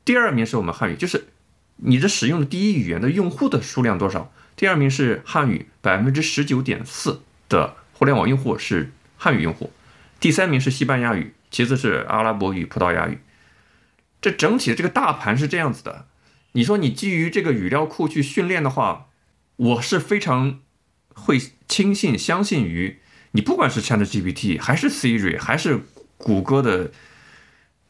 [0.03, 1.27] 第二名是我们汉语，就是
[1.75, 4.33] 你的使用的第一语言的用户的数量多少？
[4.55, 9.71] 第二名是汉语，百分之十九点四的互联网用户是汉语用户，
[10.19, 13.19] 第三名是西班牙语，其次是阿拉伯语、葡萄牙语。
[14.19, 16.07] 这整体的这个大盘是这样子的。
[16.57, 19.09] 你说你基于这个语料库去训练的话，
[19.57, 20.61] 我是非常
[21.13, 22.97] 会轻信、相信于
[23.33, 25.81] 你，不管是 ChatGPT 还是 Siri 还是
[26.17, 26.89] 谷歌的，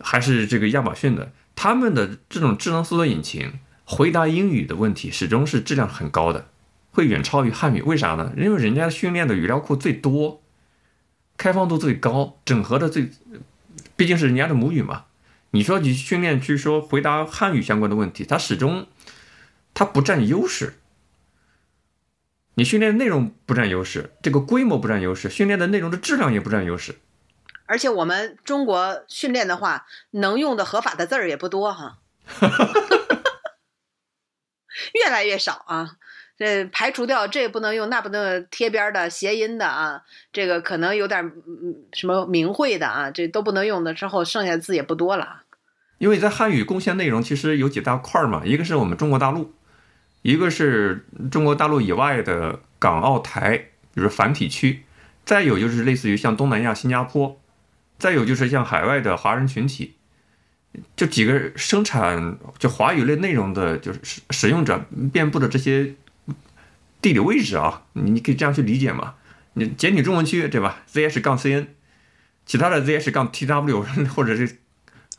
[0.02, 3.54] 还是这个亚马逊的，他们的这种智能搜索引擎
[3.86, 6.50] 回答英语的问题始终是质量很高的，
[6.92, 7.82] 会远超于汉语。
[7.82, 8.34] 为啥呢？
[8.36, 10.44] 因为人家训练的语料库最多，
[11.38, 13.12] 开放度最高，整合的最，
[13.96, 15.06] 毕竟是人家的母语嘛。
[15.52, 18.88] 你说你训练去说回答汉语相关的问题，它始终
[19.74, 20.80] 它不占优势。
[22.56, 27.00] 你训练内容不占优势，这个规模不占优势，训练的内容的质量也不占优势。
[27.66, 32.00] 而且我们中国训练的话，能用的合法的字儿也不多哈，
[34.94, 35.98] 越来越少啊。
[36.38, 45.42] 这排除掉这不能用那不能贴边的谐音的啊，这个可能有点嗯什么名讳的啊，这都不能用的之后，剩下的字也不多了。
[45.98, 49.52] 因为在汉语贡献内容其实有几大块嘛，一个是我们中国大陆，
[50.22, 53.58] 一个是中国大陆以外的港澳台，
[53.96, 54.84] 比如繁体区，
[55.26, 57.42] 再有就是类似于像东南亚新加坡，
[57.98, 59.96] 再有就是像海外的华人群体，
[60.96, 65.96] 就几个生产就华语类内容的，就是使使用者遍布的这些。
[67.08, 69.16] 地理位置啊，你可以这样去理解嘛？
[69.54, 71.68] 你简体中文区对吧？zh 杠 cn，
[72.46, 73.82] 其他的 zh 杠 tw
[74.14, 74.60] 或者是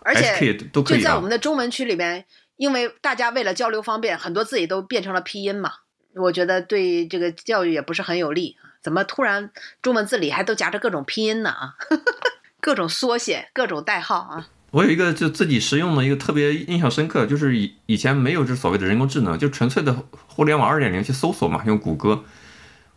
[0.03, 0.99] hk 都可以。
[0.99, 2.27] 就在我们的中文区里边，
[2.57, 5.73] 因为大家为了交流方便，很多字也都变成了拼音嘛。
[6.15, 8.59] 我觉得对这个教育也不是很有利。
[8.83, 11.77] 怎么突然中文字里还都夹着各种拼音呢啊？
[12.61, 14.49] 各种缩写，各种代号啊？
[14.71, 22.23] 我有一个就自己实用的一个特别印象深刻，就是以以前没有这所谓的人工智能，就纯粹的互联网二点零去搜索嘛，用谷歌，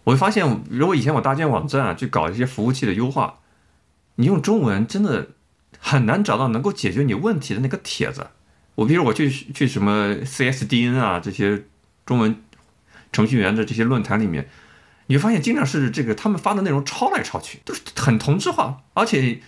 [0.04, 3.40] 我会发现，如果以前我搭建网站啊，去搞一些服务器的优化，
[4.16, 5.30] 你用中文真的
[5.80, 8.28] 很难找到能够解决你问题的那个帖子。
[8.76, 11.64] 我比如我去去什么 CSDN 啊这些
[12.06, 12.36] 中文
[13.14, 14.50] 程序员的这些论坛里面，
[15.08, 19.42] 你会发现经常是这个他们发的内容抄来抄去，都是很同质化，而且。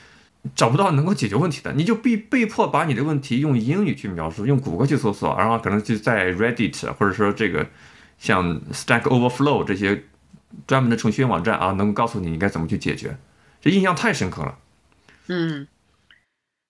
[0.55, 7.65] 找不到能够解决问题的，你就被被迫把你的问题用英语去描述，用谷歌去搜索，然后可能就在 Reddit 或者说这个
[8.17, 10.03] 像 Stack Overflow 这些
[10.67, 13.17] 专门的程序员网站啊，能够告诉你应该怎么去解决。
[13.61, 14.57] 这印象太深刻了。
[15.27, 15.67] 嗯，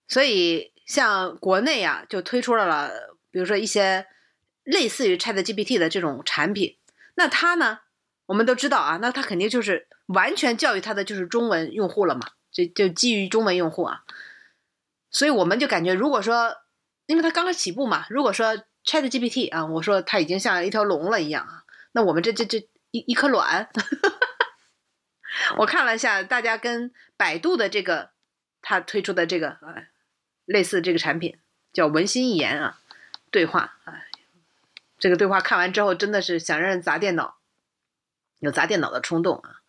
[0.07, 2.91] 所以像国内啊，就推出了了，
[3.31, 4.05] 比如说一些
[4.63, 6.77] 类似于 ChatGPT 的这种产品，
[7.15, 7.79] 那它呢，
[8.27, 12.21] 我们都知道啊，那它肯定就是完全教育它的就是中文用户了嘛。
[12.53, 14.03] 就就基于中文用户啊，
[15.09, 16.55] 所以我们就感觉，如果说，
[17.07, 22.59] 因为它刚刚起步嘛，如果说 Chat GPT 啊，我说它已经像一条龙了一样啊，那我们这这这
[22.91, 23.69] 一一颗卵，
[25.57, 28.11] 我看了一下，大家跟百度的这个
[28.61, 29.89] 它推出的这个啊
[30.45, 31.39] 类似这个产品
[31.73, 32.79] 叫文心一言啊
[33.31, 34.05] 对话啊，
[34.99, 37.39] 这个对话看完之后，真的是想让人砸电脑，
[38.39, 39.62] 有砸电脑的冲动啊。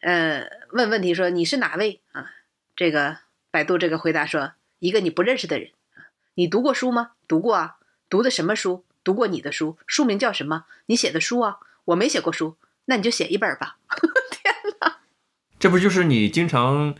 [0.00, 2.30] 呃，问问题说你是哪位啊？
[2.76, 3.18] 这个
[3.50, 6.14] 百度这个回答说一个你不认识的人啊。
[6.34, 7.12] 你读过书吗？
[7.26, 7.76] 读过啊。
[8.08, 8.84] 读的什么书？
[9.02, 9.76] 读过你的书。
[9.86, 10.66] 书名叫什么？
[10.86, 11.58] 你写的书啊。
[11.86, 13.78] 我没写过书，那你就写一本吧。
[14.30, 14.98] 天哪，
[15.58, 16.94] 这不就是你经常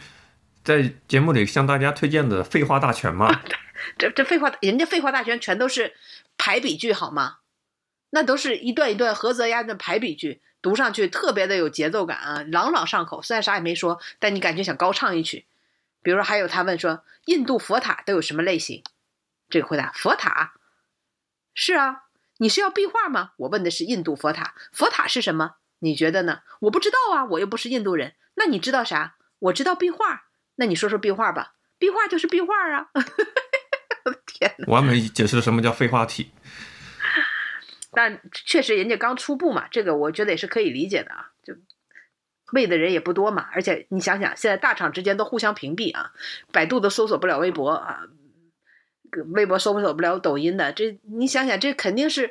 [0.64, 3.42] 在节目里向大家推荐的《废话大全》吗？
[3.99, 5.94] 这这废话，人家《废话大全》全都是
[6.36, 7.36] 排比句好吗？
[8.11, 10.40] 那都是一段一段合则押的排比句。
[10.61, 13.22] 读上去特别的有节奏感啊，朗朗上口。
[13.22, 15.46] 虽然啥也没说，但你感觉想高唱一曲。
[16.02, 18.82] 比如说，还有他问说，印度佛塔都有什么类型？
[19.48, 20.54] 这个回答：佛塔
[21.54, 22.04] 是啊，
[22.38, 23.32] 你是要壁画吗？
[23.36, 25.56] 我问的是印度佛塔，佛塔是什么？
[25.80, 26.40] 你觉得呢？
[26.61, 28.14] 我不知道啊，我又不是印度人。
[28.34, 29.16] 那你知道啥？
[29.38, 30.24] 我知道壁画。
[30.56, 31.54] 那你说说壁画吧。
[31.78, 32.88] 壁画就是壁画啊。
[34.04, 34.54] 我的天！
[34.66, 36.32] 完美解释了什么叫废话体。
[37.91, 41.32] 但确实，人家刚初步嘛，这个我觉得也是可以理解的啊。
[41.43, 41.55] 就
[42.53, 46.12] 喂的人也不多嘛，而且你想想，现在大厂之间都互相屏蔽啊，
[46.53, 48.05] 百度都搜索不了微博啊，
[49.34, 50.72] 微博搜索不了抖音的。
[50.72, 52.30] 这你想想，这肯定是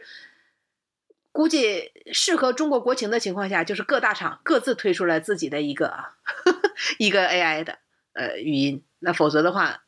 [1.32, 6.18] 估计适合中国国情的情况下，就是各大厂各自推出来自己的一个啊
[7.00, 7.80] 一个 AI 的
[8.14, 8.84] 呃语音。
[9.00, 9.84] 那否则的话，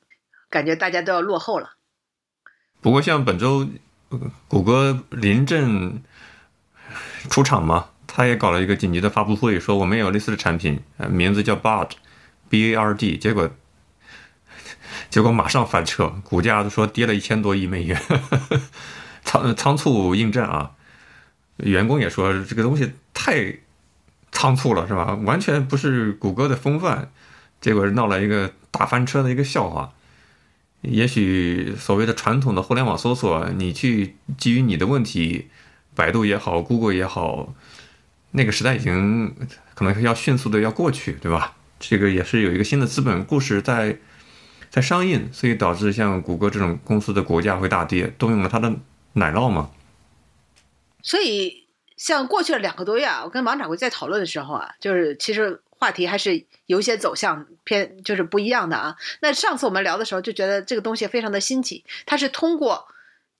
[0.49, 1.75] 感觉大家都要落后了。
[2.81, 3.67] 不过像本周。
[4.47, 6.01] 谷歌临阵
[7.29, 13.49] 出场嘛，他也搞了一个紧急的发布会，说我们有类似的产品，呃名字叫 Bard，B A R D，结果
[15.09, 18.01] 结果马上翻车，股价说跌了一千多亿美元，
[19.23, 20.71] 仓仓促应战啊，
[21.57, 23.59] 员工也说这个东西太
[24.31, 25.13] 仓促了，是吧？
[25.25, 27.11] 完全不是谷歌的风范，
[27.61, 29.91] 结果闹了一个大翻车的一个笑话。
[30.81, 35.49] 也许所谓的传统的互联网搜索，你去基于你的问题，
[35.93, 37.53] 百度也好，Google 也好，
[38.31, 39.35] 那个时代已经
[39.73, 41.57] 可能要迅速的要过去，对吧？
[41.79, 43.97] 这个也是有一个新的资本故事在
[44.69, 48.73] 在上映，所以导致像谷歌这种公司的股价会大跌，动用了它的
[49.13, 49.71] 奶酪嘛。
[51.01, 51.67] 所以，
[51.97, 58.95] 像过去了两个多月啊，我跟王掌柜在讨论的时候啊，就是其实话题还是有一些走向偏，就是不一样的啊。
[59.21, 62.87] 那上次我们聊的时候就觉得这个东西非常的新奇，它是通过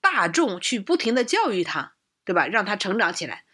[0.00, 1.92] 大众去不停的教育他，
[2.24, 2.48] 对吧？
[2.48, 3.44] 让他成长起来，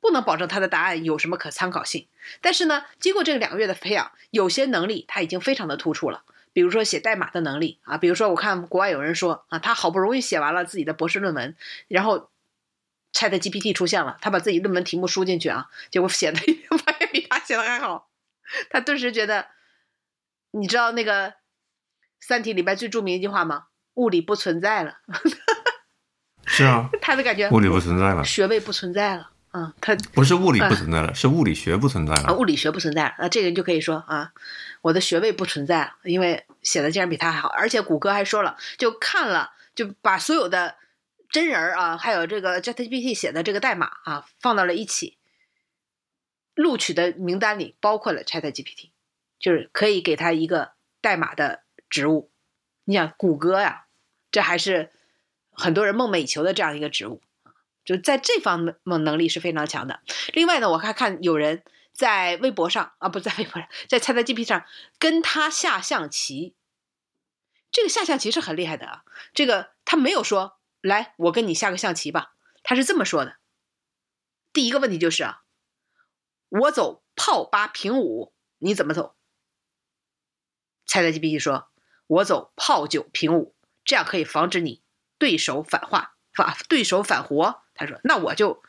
[0.00, 2.06] 不能保证他的答案有什么可参考性。
[2.40, 6.22] 但是呢，经过这个两个月的培养，有些能力他已经非常的突出了，
[6.54, 11.54] 比如说写代码的能力啊，比如说我看国外有人说啊，他好不容易写完了自己的博士论文，
[11.88, 12.30] 然后。
[13.12, 16.38] Chat GPT 出现了，他把自己论文题目输进去啊，结果写的
[16.78, 18.08] 发现比他写的还好。
[18.70, 19.46] 他顿时觉得，
[20.52, 21.28] 你知道那个
[22.20, 23.66] 《三体》里边最著名一句话吗？
[23.94, 24.98] 物理不存在了。
[26.46, 29.30] 是啊， 他的感觉物理不存在了，学位不存在了。
[29.52, 32.28] 嗯，他不是物理不存在了，是物理学不存在了。
[32.28, 34.32] 啊，物理学不存在了，那这个人就可以说啊，
[34.82, 37.48] 我的学位不存在了，因为写的竟然比他还好。
[37.48, 40.76] 而且谷歌还说了，就看了，就把所有的。
[41.32, 45.16] 真人儿啊，还有这个 ChatGPT 写的这个代码啊，放到了一起。
[46.60, 48.90] 录取的名单里包括了 ChatGPT，
[49.38, 52.30] 就是可以给他一个代码的职务。
[52.84, 53.86] 你想，谷歌呀，
[54.30, 54.90] 这还是
[55.50, 57.22] 很多人梦寐以求的这样一个职务
[57.84, 60.00] 就在这方面能力是非常强的。
[60.34, 64.64] 另外呢，我还看有人在微博上啊，不在微博上，在 ChatGPT 上
[64.98, 66.54] 跟他下象棋。
[67.72, 70.58] 这个下象棋是很厉害的啊，这个他没有说。
[70.82, 72.34] 来，我跟你下个象棋吧。
[72.62, 73.36] 他是这么说的。
[74.52, 75.42] 第一个问题就是啊，
[76.50, 79.14] 我走炮八平五，你怎么走？
[80.84, 81.68] 猜猜 GPT 说，
[82.08, 84.82] 我走炮九平五，这样可以防止你
[85.16, 87.62] 对手反化，反对手反活。
[87.72, 88.62] 他说，那我就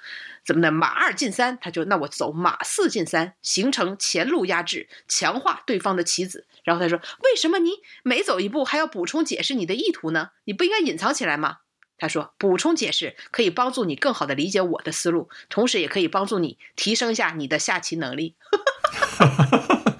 [0.45, 0.71] 怎么的？
[0.71, 6.47] 马二进三，他就那我走马四进三，形成前路压制，强化对方的棋子。
[6.63, 7.71] 然后他说，为什么你
[8.03, 10.29] 每走一步还要补充解释你的意图呢？
[10.45, 11.57] 你不应该隐藏起来吗？
[12.02, 18.36] 他说：“补充解释可以帮助你更好的理解我的思路，同时也可以帮助你提升一下你的下棋能力。”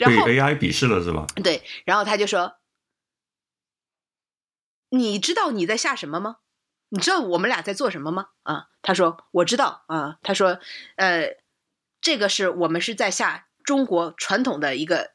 [0.00, 1.28] 然后 AI 鄙视了是吧？
[1.36, 2.56] 对，然后他就说
[4.90, 6.38] ：“你知道你在下什么吗？
[6.88, 10.58] 你知道我们俩在做什么吗？”啊，他说：“我知道啊。”他说
[10.98, 11.36] ：“呃，
[12.00, 15.12] 这个是我们是在下中国传统的一个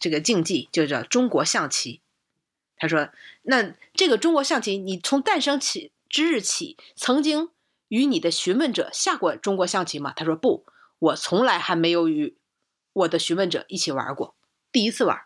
[0.00, 2.02] 这个竞技，就叫中国象棋。”
[2.80, 3.10] 他说
[3.42, 7.50] ：“那这个中国象棋，你从诞生起之日起，曾经
[7.88, 10.64] 与你的询问者下过中国象棋吗？”他说：“不，
[10.98, 12.38] 我从来还没有与
[12.94, 14.34] 我的询问者一起玩过，
[14.72, 15.20] 第一次玩。”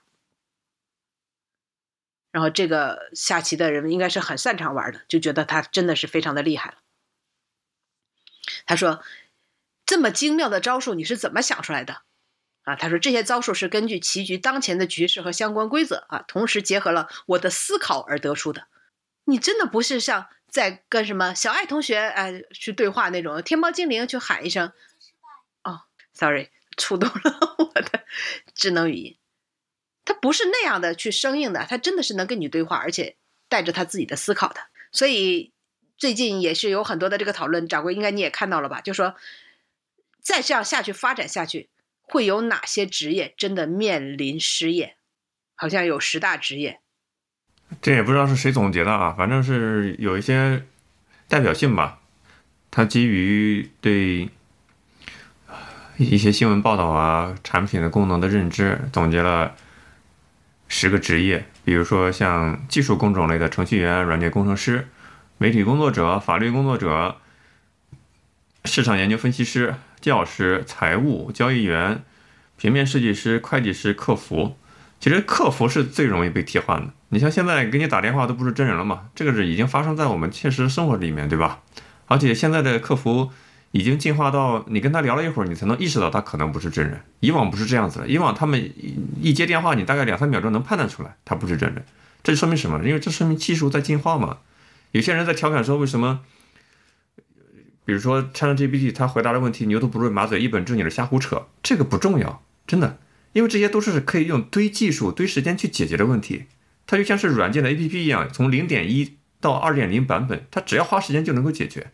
[2.32, 6.78] 然后这个下棋的人应该是很擅长玩的，就觉得他真的是非常的厉害了。
[8.66, 9.04] 他说
[9.86, 12.02] ：“这么精妙的招数，你是怎么想出来的？”
[12.64, 18.66] 啊，他说这些招数是根据棋局当前的局势和相关规则啊，同时结合了我的思考而得出的。
[19.26, 24.72] 你真的不是像在跟什么小爱同学哎去对话那种，天猫精灵去喊一声
[25.62, 28.04] 哦，sorry，触动了我的
[28.54, 29.16] 智能语音。
[30.06, 33.16] 他不是那样的去生硬的，他真的是能跟你对话，而且
[33.48, 34.60] 带着他自己的思考的。
[34.92, 35.52] 所以
[35.96, 38.80] 最近也是有很多的这个讨论，掌柜应该你也看到了吧？
[38.80, 39.14] 就说
[40.20, 41.68] 再这样下去发展下去。
[42.06, 44.96] 会有哪些职业真的面临失业？
[45.56, 46.80] 好像有十大职业，
[47.80, 50.64] 这也不知道是谁总结的啊，反正是有一些
[51.28, 52.00] 代表性吧。
[52.72, 54.28] 它基于对
[55.96, 59.54] 一些新闻报道啊、产品的功能的认知，总结了
[60.66, 64.88] 十个职业，比如说像技术工种类的程序员、软件工程师、
[65.38, 67.18] 媒体工作者、法律工作者、
[68.64, 69.76] 市场研究分析师。
[70.04, 72.04] 教师、财务、交易员、
[72.58, 74.54] 平面设计师、会计师、客服，
[75.00, 76.92] 其实客服是最容易被替换的。
[77.08, 79.08] 你像现在给你打电话都不是真人了嘛？
[79.14, 81.60] 这个是已经发生在我们现实生活里面，对吧？
[82.04, 83.30] 而且现在的客服
[83.70, 87.00] 已经进化到你跟他聊了一会儿，你才能意识到他可能不是真人。
[87.20, 88.72] 以往不是这样子的，以往他们
[89.22, 91.82] 一接电话，你大概两三秒钟能判断出来他不是真人。
[92.22, 92.78] 这说明什么？
[92.84, 94.36] 因为这说明技术在进化嘛。
[94.90, 96.20] 有些人在调侃说，为什么？
[97.84, 102.98] 比如说，ChatGPT 它回答的问题牛头不对马嘴，一本正经的瞎胡扯，这个不重要，真的，
[103.32, 106.44] 因为这些都是可以用堆技术、堆时间去解决的问题。
[106.86, 111.92] 它就像是软件的 APP 一样，从零点一到二点零版本，它只要花时间就能够解决。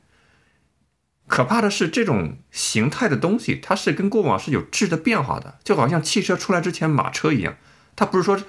[1.27, 7.57] 可怕的是这种形态的东西，它是跟过往是有质的变化的，就好像汽车出来之前马车一样，
[7.95, 8.41] 它不是说，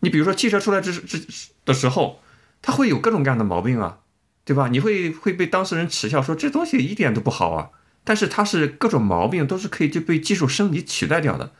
[0.00, 1.26] 你比如说汽车出来之之
[1.66, 2.22] 的时候，
[2.62, 3.98] 它会有各种各样的毛病啊，
[4.44, 4.68] 对吧？
[4.68, 7.70] 你会会被当事人耻笑说这东西一点都不好啊，
[8.04, 11.52] 但是它是各种毛病都是可以就被技术升级取代掉的，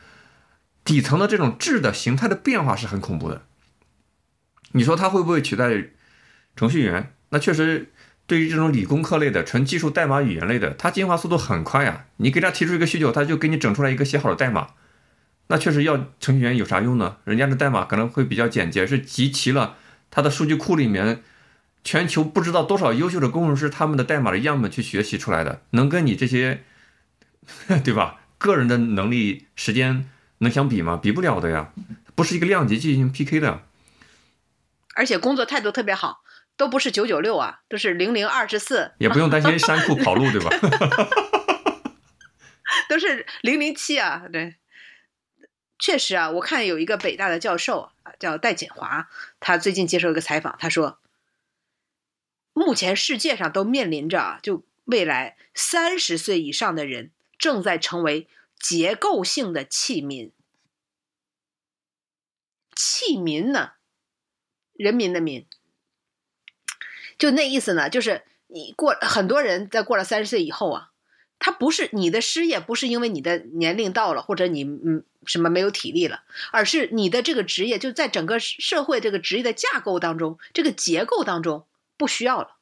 [0.83, 3.45] 底层的这种质的形态的变化是很恐怖的。
[4.73, 5.85] 你说它会不会取代
[6.55, 7.13] 程序员？
[7.29, 7.89] 那确实。
[8.25, 12.05] 对于这种理工科类的、纯技术代码语言类的，它进化速度很快呀。
[12.15, 14.69] 你给他提出一个需求，他就给你整出来一个写好的代码。
[15.47, 17.17] 那确实要程序员有啥用呢？
[17.25, 19.75] 人家的代码可能会比较简洁，是集齐了
[20.09, 21.21] 他的数据库里面
[21.83, 26.63] 全球不知道多少优秀的工程师他们的代码的样本去学习出来的，能跟你这些，
[27.83, 28.21] 对吧？
[28.37, 30.09] 个人的能力、时间
[30.39, 30.97] 能相比吗？
[31.01, 31.71] 比不了的呀，
[32.15, 33.63] 不是一个量级进行 PK 的。
[34.95, 36.21] 而且工作态度特别好。
[36.55, 40.51] 都不是九九六啊，都是零零二十四，也不用担心山库跑路，对吧？
[42.87, 44.57] 都是零零七啊，对，
[45.79, 49.09] 确实啊，我看有一个北大的教授啊，叫戴锦华，
[49.39, 50.99] 他最近接受一个采访，他说，
[52.53, 58.27] 目前世界上都面临着，就未来三十岁以上的人正在成为
[58.59, 60.31] 结构性的弃民，
[62.75, 63.71] 弃民呢，
[64.73, 65.45] 人民的民。
[67.17, 70.91] 就那意思呢，就是你过很多人在过了三十岁以后啊，
[71.39, 81.65] 他不是你的失业，不是因为你的年龄到了，或者你嗯什么没有体力了，而是你的这个职业就在整个社会这个职业的架构当中，这个结构当中
[82.03, 82.57] 不需要了，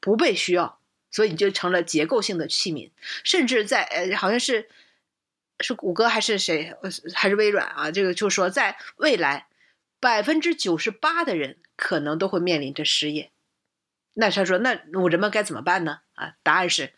[0.00, 0.80] 不被需要，
[1.10, 2.90] 所以你就成了结构性的器皿，
[3.22, 4.70] 甚至在呃好像是
[5.60, 6.74] 是谷歌还是谁
[7.14, 9.46] 还是微软啊，这个就是说在未来
[10.00, 13.30] 百分之九十八的人可能都会面临着失业。
[14.14, 16.94] 那他说：“那我人们该怎么办呢？”啊，答案是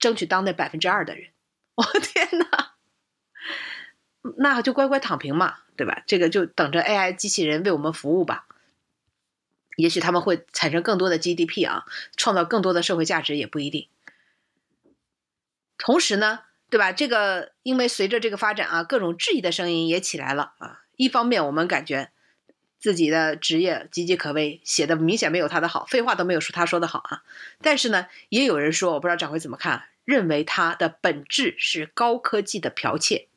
[0.00, 1.30] 争取当那百分之二的人。
[1.76, 2.74] 我天哪，
[4.38, 6.02] 那就乖乖躺平嘛，对吧？
[6.08, 8.48] 这个就等着 AI 机器人为我们服务吧。
[9.76, 11.84] 也许他们会产生更多的 GDP 啊，
[12.16, 13.88] 创造更多的社会价值也不一定。
[15.78, 16.90] 同时呢，对吧？
[16.90, 20.82] 这个因为随着这个发展啊，各种质疑的声音也起来了啊。
[20.96, 22.10] 一方面，我们感觉。
[22.78, 27.24] 自己的职业岌岌可危，写的明显没有他的好，废话都没有说他说的好啊。
[27.62, 33.28] 但是呢，也有人说，我不知道掌柜怎么看，认为他的本质是高科技的剽窃，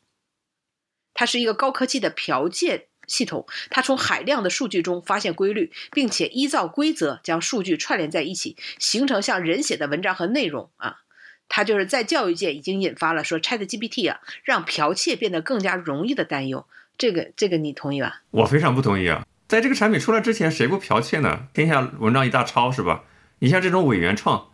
[1.13, 10.99] 它是一个高科技的剽窃系统，它从海量的数据中发现规律，并且依照规则将数据串联在一起，形成像人写的文章和内容啊。
[11.49, 16.65] 它就是在教育界已经引发了说 ChatGPT 啊，让剽窃变得更加容易的担忧。
[16.97, 18.21] 这个这个你同意吧？
[18.29, 19.25] 我非常不同意啊！
[19.47, 21.47] 在这个产品出来之前，谁不剽窃呢？
[21.53, 23.03] 天下文章一大抄是吧？
[23.39, 24.49] 你像这种伪原创，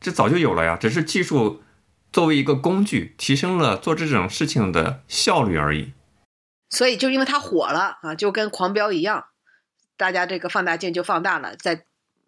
[0.00, 1.62] 这早就有了呀，只是技术
[2.12, 5.92] 作为一个工具，提升了做这种事情的效率而已。
[6.70, 9.26] 所以就因为它火了啊，就跟狂飙一样，
[9.96, 11.84] 大家这个放大镜就放大了，在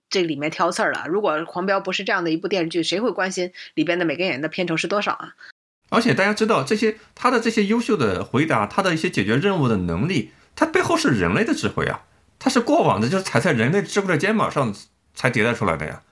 [0.09, 1.07] 这里面挑刺儿了。
[1.09, 5.35] 如果狂飙不是这样的一部电视剧，谁会关心里边的每个演员的片酬是多少啊？
[5.91, 12.05] 而且大家知道这些，他的这些优秀的回答，他的一些解决任务的能力，它背后是人类的智慧啊，
[12.39, 14.75] 它是过往的，就是踩在人类智慧的肩膀上
[15.15, 16.03] 才迭代出来的呀。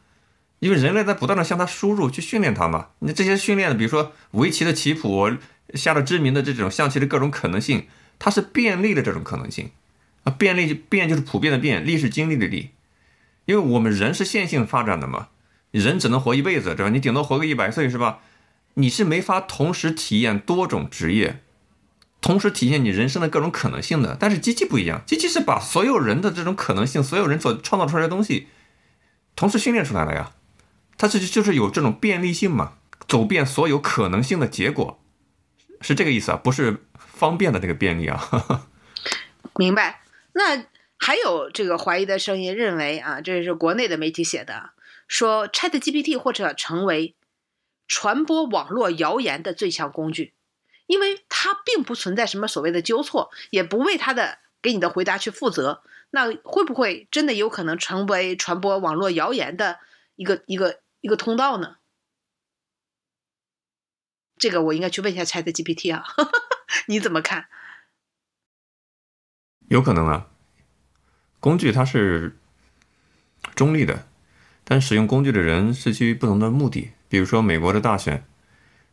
[0.58, 2.88] 因为人类在不断的向它输入去训练它嘛。
[2.98, 5.30] 你这些训练，比如说围棋的棋谱，
[5.74, 7.86] 下了知名的这种象棋的各种可能性，
[8.18, 9.70] 它是便利的这种可能性
[10.24, 10.30] 啊。
[10.30, 12.70] 便利便就是普遍的便，利是经历的利。
[13.46, 15.28] 因为我们人是线性发展的嘛，
[15.70, 16.90] 人只能活一辈子，对吧？
[16.90, 18.18] 你顶多活个一百岁，是吧？
[18.74, 21.40] 你是没法同时体验多种职业，
[22.20, 24.16] 同时体现你人生的各种可能性的。
[24.20, 28.48] 但是机器不一样，机器是把所有人的这种可能性，所有人所创造出来的东西，
[29.34, 30.32] 同时训练出来了呀。
[30.96, 32.74] 它是就是有这种便利性嘛，
[33.08, 35.00] 走遍所有可能性的结果，
[35.80, 38.68] 是这个意思啊，不是方便的这个便利啊。
[39.56, 40.02] 明白。
[40.32, 40.66] 那
[40.96, 44.70] 还有这个怀疑的声音，认为啊，这是国内的媒体写的，
[45.06, 47.14] 说 Chat GPT 或者成为。
[47.90, 50.34] 传播网络谣言的最强工具，
[50.84, 55.82] 因为它并不存在什么所谓的纠错，也不为它的给你的回答去负责。
[56.10, 59.78] 那会不会真的有可能成为传播网络谣言的
[60.16, 61.76] 一个一个一个通道呢？
[64.38, 66.04] 这个我应该去问一下 Chat GPT 啊，
[66.86, 67.46] 你怎么看？
[69.68, 70.28] 有可能啊，
[71.40, 72.38] 工具它是
[73.54, 74.06] 中立的，
[74.64, 76.92] 但使用工具的人是基于不同的目的。
[77.08, 78.24] 比如说美国的大选，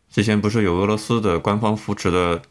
[0.10, 2.42] 之前不是有俄罗斯的官方扶持的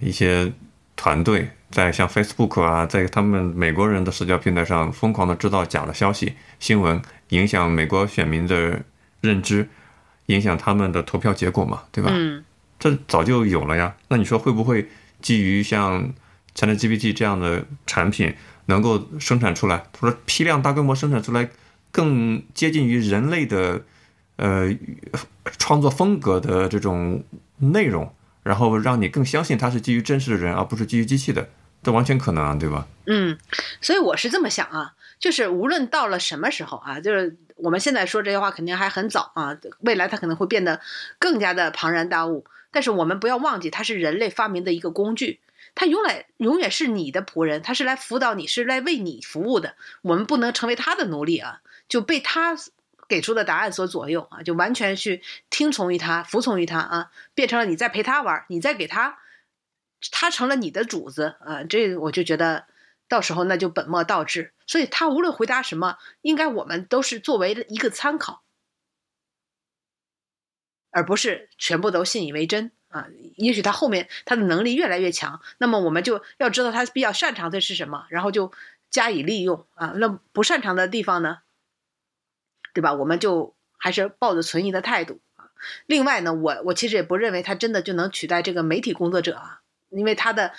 [0.00, 0.52] 一些
[0.96, 8.82] 团队，在像 Facebook 啊，在他们美国人的社交平台上疯狂的制造假的消息、新闻，影响美国选民的
[9.20, 9.68] 认知，
[10.28, 12.10] 影响他们的投票结果嘛，对吧？
[12.12, 12.42] 嗯
[12.78, 13.96] 这早就有了呀。
[14.08, 14.88] 那你说会不会
[15.20, 16.14] 基于像
[16.54, 18.32] ChatGPT 这样的产品
[18.66, 21.50] 能够生产出来，或者批量大规模生产出来
[21.90, 23.82] 更接近于人类的
[24.36, 24.72] 呃
[25.58, 27.24] 创作风格的这种
[27.56, 28.14] 内容，
[28.44, 31.48] 然后让你更相信它是基于真实的人，而不是基于机器的，
[31.82, 32.86] 这完全可能啊，对吧？
[33.06, 33.36] 嗯，
[33.80, 40.80] 所以我是这么想啊，就是无论到了什么时候啊，就是我们现在说这些话肯定还很早啊，未来它可能会变得
[41.18, 42.44] 更加的庞然大物。
[42.70, 45.40] 但是我们不要忘记，它是人类发明的一个工具，
[45.74, 49.74] 它永远永远是你的仆人，它是来辅导你，是来为你服务的。
[50.02, 52.54] 我们不能成为它的奴隶啊，就被它
[53.08, 59.18] 给出的答案所左右啊，就完全去听从于它，服从于它啊，变成了你在陪它玩，你在给它，
[60.10, 61.64] 它成了你的主子啊。
[61.64, 62.66] 这我就觉得
[63.08, 64.52] 到时候那就本末倒置。
[64.68, 68.44] 所以他无论回答什么，应该我们都是作为一个参考。
[70.90, 73.06] 而不是全部都信以为真啊！
[73.36, 78.50] 也许他后面他的能力越来越强，那么我们就要知道他比较擅长的是什么，然后就
[78.90, 79.92] 加以利用啊。
[79.96, 81.40] 那不擅长的地方呢，
[82.72, 82.94] 对吧？
[82.94, 85.50] 我们就还是抱着存疑的态度啊。
[85.84, 89.60] 另外呢，我我其实也不认为他真的就能取代这个媒体工作者啊，
[89.90, 90.54] 因为他的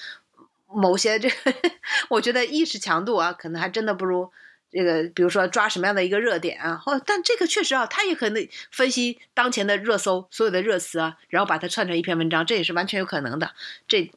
[0.74, 1.36] 某些这个，
[2.10, 4.32] 我觉得意识强度啊，可能还真的不如。
[4.72, 13.52] 这个，比如说抓什么样的一个热点啊，或但这个确实啊，他也可能分析当前的热搜所有的热词啊，然后把它串成一篇文章，这也是完全有可能的。
[13.88, 14.12] 这，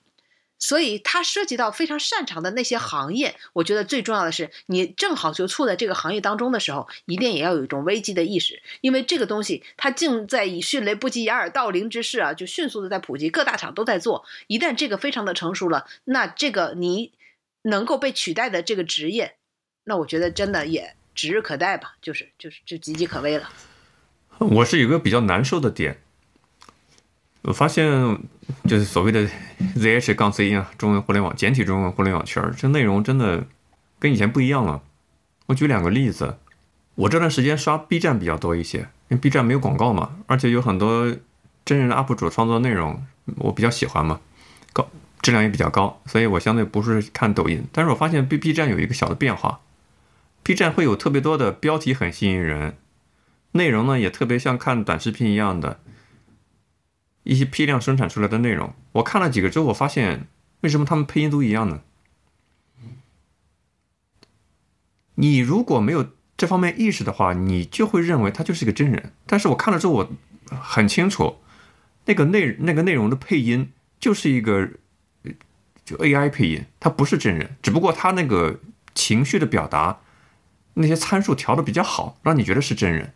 [0.62, 14.24] 所以它涉及到非常擅长的那些行业，我觉得最重要的是，你正好就处在这个行业当中的时候，一定也要有一种危机的意识，因为这个东西它正在以迅雷不及掩耳盗铃之势啊，就迅速的在普及，各大厂都在做。
[14.46, 17.10] 一旦这个非常的成熟了，那这个你
[17.62, 19.34] 能够被取代的这个职业。
[19.82, 23.50] 那我觉得真的也指日可待吧，就是就是就岌岌可危了。
[24.38, 26.00] 我是有个比较难受的点，
[27.42, 28.18] 我发现
[28.64, 29.28] 就是所谓的
[29.76, 33.44] ZH 杠 C 啊，中文互联网简体中文互联网圈，这内容真的
[33.98, 34.80] 跟以前不一样了。
[35.46, 36.36] 我举两个例子，
[36.94, 41.14] 我这段时间刷 B 站比较多一些，因为 B 站没有广告嘛，而且有很多
[41.64, 43.04] 真人的 UP 主创作内容，
[43.36, 44.20] 我比较喜欢嘛，
[44.72, 44.88] 高
[45.20, 47.64] 质量也比较高，所以我相对不是看抖音。
[47.72, 49.60] 但是我发现 B B 站有一个小的变化。
[50.44, 52.76] B 站会有特别多的标题很吸引人，
[53.52, 55.80] 内容呢也特别像看短视频一样的，
[57.22, 58.74] 一些批量生产出来的内容。
[58.92, 60.26] 我看了几个之后，我发现
[60.60, 61.82] 为什么他们配音都一样呢？
[65.16, 69.12] 你如果没有这方面意识的话，你就会认为他就是一个真人。
[69.26, 70.10] 但是我看了之后，我
[70.60, 71.36] 很清楚，
[72.06, 74.68] 那个内那个内容的配音就是一个
[75.84, 78.60] 就 AI 配音，它不是真人，只不过他那个
[78.94, 80.00] 情绪的表达。
[80.74, 83.12] 那些参数调的比较好，让你觉得是真人。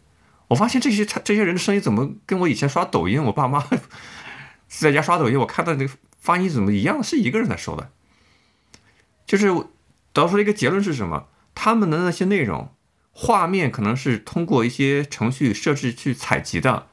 [0.49, 3.67] 我发现这些这些人的声音怎么跟我以前刷抖音，我爸妈
[4.69, 7.91] 在家刷抖音，我看到那个发音怎么一样，是一个人在说的。
[9.27, 9.49] 就是
[10.13, 11.27] 得出了一个结论是什么？
[11.55, 12.73] 他们的那些内容
[13.11, 16.87] 画面可能是通过一些程序设置去采集的，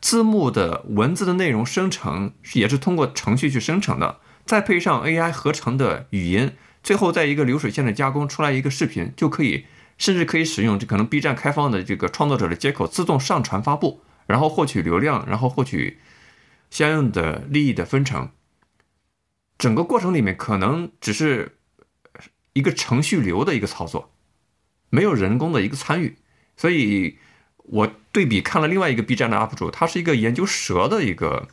[0.00, 9.64] 字幕的文字的内容生成也是通过程序去生成的，再配上 AI 合成的语音，最后在一个流水线的加工出来一个视频就可以。
[9.98, 15.98] 甚至可以使用这可能 B 站开放的这个创作者的接口自动上传发布，然后获取流量，然后获取
[16.70, 18.30] 相应的利益的分成。
[19.58, 21.58] 整个过程里面可能只是
[22.52, 24.12] 一个程序流的一个操作，
[24.90, 26.16] 没有人工的一个参与。
[26.56, 27.18] 所以
[27.58, 31.48] 我对比看了另外一个 B 站的 UP 主，他是一个研究蛇的一个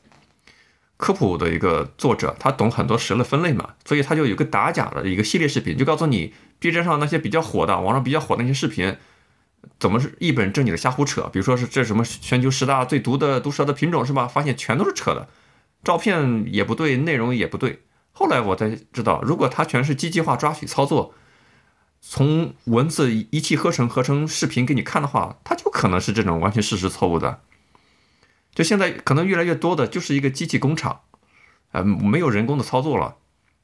[0.99, 6.33] 科普的一个作者，他懂很多蛇的分类嘛，所以他就有个打假的一个系列视频，就告诉你。
[6.59, 8.97] B 站上那些比较火的，网上比较火那些视频，
[9.79, 11.29] 怎么是一本正经的瞎胡扯？
[11.31, 14.27] 比如说是这什么全球十大最毒的毒蛇的品种是吧？
[14.27, 15.29] 发现全都是扯的，
[15.85, 17.83] 照片也不对，内容也不对。
[18.11, 21.13] 后来我才知道，如果它全是机器化抓取操作，
[22.01, 27.39] 从文字一气呵成合成视频给你看的话，它就可能是这种完全事实错误的。
[28.59, 31.03] 就现在可能越来越多的就是一个机器工厂，
[31.71, 33.15] 呃，没有人工的操作了。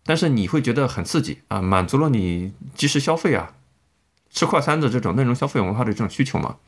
[0.05, 3.55] 但是你会觉得很刺激啊，满足了你即时消费啊，
[4.29, 6.59] 吃快餐的这种内容消费文化的这种需求嘛。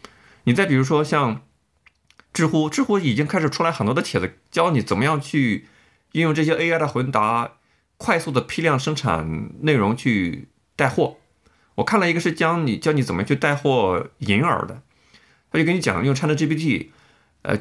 [0.44, 1.44] 你再比如说像
[2.34, 5.66] 知乎，知乎已经开始出来很多的帖子，教你怎么样去
[6.12, 7.54] 运用这些 AI 的回答，
[7.96, 11.16] 快速的批量生产内容去带货。
[11.76, 14.82] 我看了一个是教你教你怎么去带货银耳的，
[15.50, 16.88] 他就跟你讲用 ChatGPT，
[17.44, 17.58] 呃。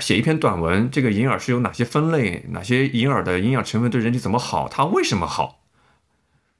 [0.00, 2.44] 写一篇短文，这个银耳是有哪些分类？
[2.50, 4.68] 哪些银耳的营养成分对人体怎么好？
[4.68, 5.60] 它为什么好？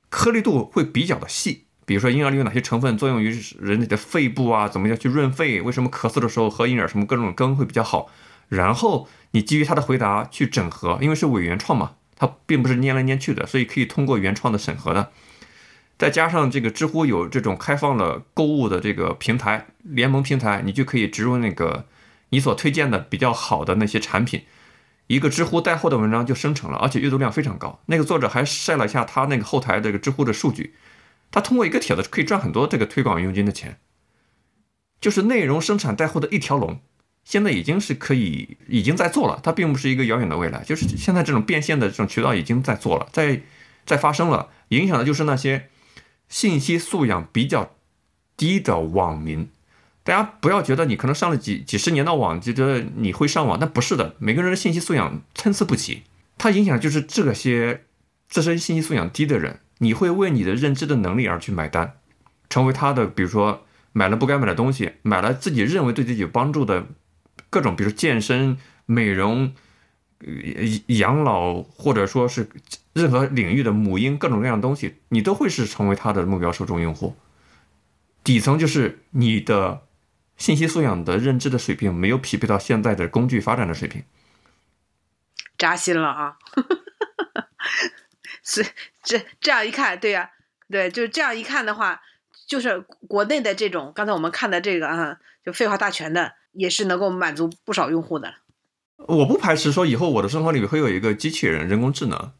[0.08, 5.60] 颗粒度会比较的细，比如说婴儿里有哪些成分作用于人体的肺部啊，怎么样去润肺？
[5.60, 8.08] 为什么咳嗽的时候喝银耳什么各种羹会比较好？
[8.48, 15.10] 然后你基于他的回答去整合，因为是伪原创嘛，它并不是粘来粘去的，所以可以通过原创的审核的。
[15.98, 21.86] 再加上这个知乎有这种开放了购物的这个平台联盟平台，你就可以植入那个
[22.30, 24.44] 你所推荐的比较好的那些产品，
[25.06, 27.80] 一个知乎带货的文章就生成了，而且阅读量非常高。
[27.86, 30.74] 那个作者还晒了一下他那个后台这个知乎的数据，
[31.30, 33.78] 他通过一个帖子可以赚很多这个推广佣金的钱，
[35.00, 36.80] 就是内容生产带货的一条龙，
[37.24, 43.42] 现在已经是可以已经在做了，它并不是一个遥远的未来，就是现在这种变现的这种渠道已经在做了，在
[43.84, 45.68] 在发生了，影响的就是那些。
[46.28, 47.76] 信息素养比较
[48.36, 49.48] 低的网民，
[50.06, 54.14] 大家不要觉得你可能上了几几十年的网就觉得你会上网，但不是的。
[54.18, 56.04] 每个人的信息素养参差不齐，
[56.38, 57.82] 它影响就是这些
[58.28, 61.94] 自身信息素养低的人，你会为你的认知的能力而去买单，
[62.48, 66.86] 成为他的，比如说买了不该买的东西，买了自己认为对自己有帮助的
[67.50, 69.52] 各种，比如健身、美容、
[70.20, 70.26] 呃
[70.86, 72.48] 养老，或者说是。
[72.96, 77.14] 任何领域的母婴各种各样的东西，你都会是成为他的目标受众用户。
[78.24, 79.82] 底层就是你的
[80.36, 84.04] 信息素养的认知的水平没有匹配到现在的工具发展的水平，
[85.56, 86.36] 扎心了啊！
[88.42, 88.64] 是
[89.02, 90.30] 这这样一看，对呀，
[90.70, 92.00] 对，就是这样一看的话，
[92.46, 98.34] 就是国内的这种刚才我们看的这个啊，就废话大全的，也是能够满足不少用户的。
[98.98, 102.32] 我不排斥说以后我的生活里面会有一个机器人，人工智能。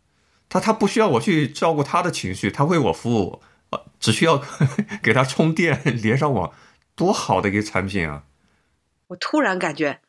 [0.49, 4.41] 他他不需要我去照顾他的情绪，他为我服务，呃，只需要
[5.03, 6.53] 给他充电，连上网，
[6.97, 8.25] 多好的一个产品啊！
[9.09, 10.01] 我突然感觉，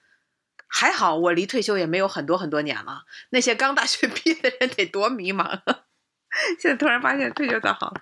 [0.66, 3.04] 还好我离退休也没有很多很多年了。
[3.30, 5.62] 那些刚大学毕业的人得多迷茫啊！
[6.60, 7.94] 现在突然发现退休倒好。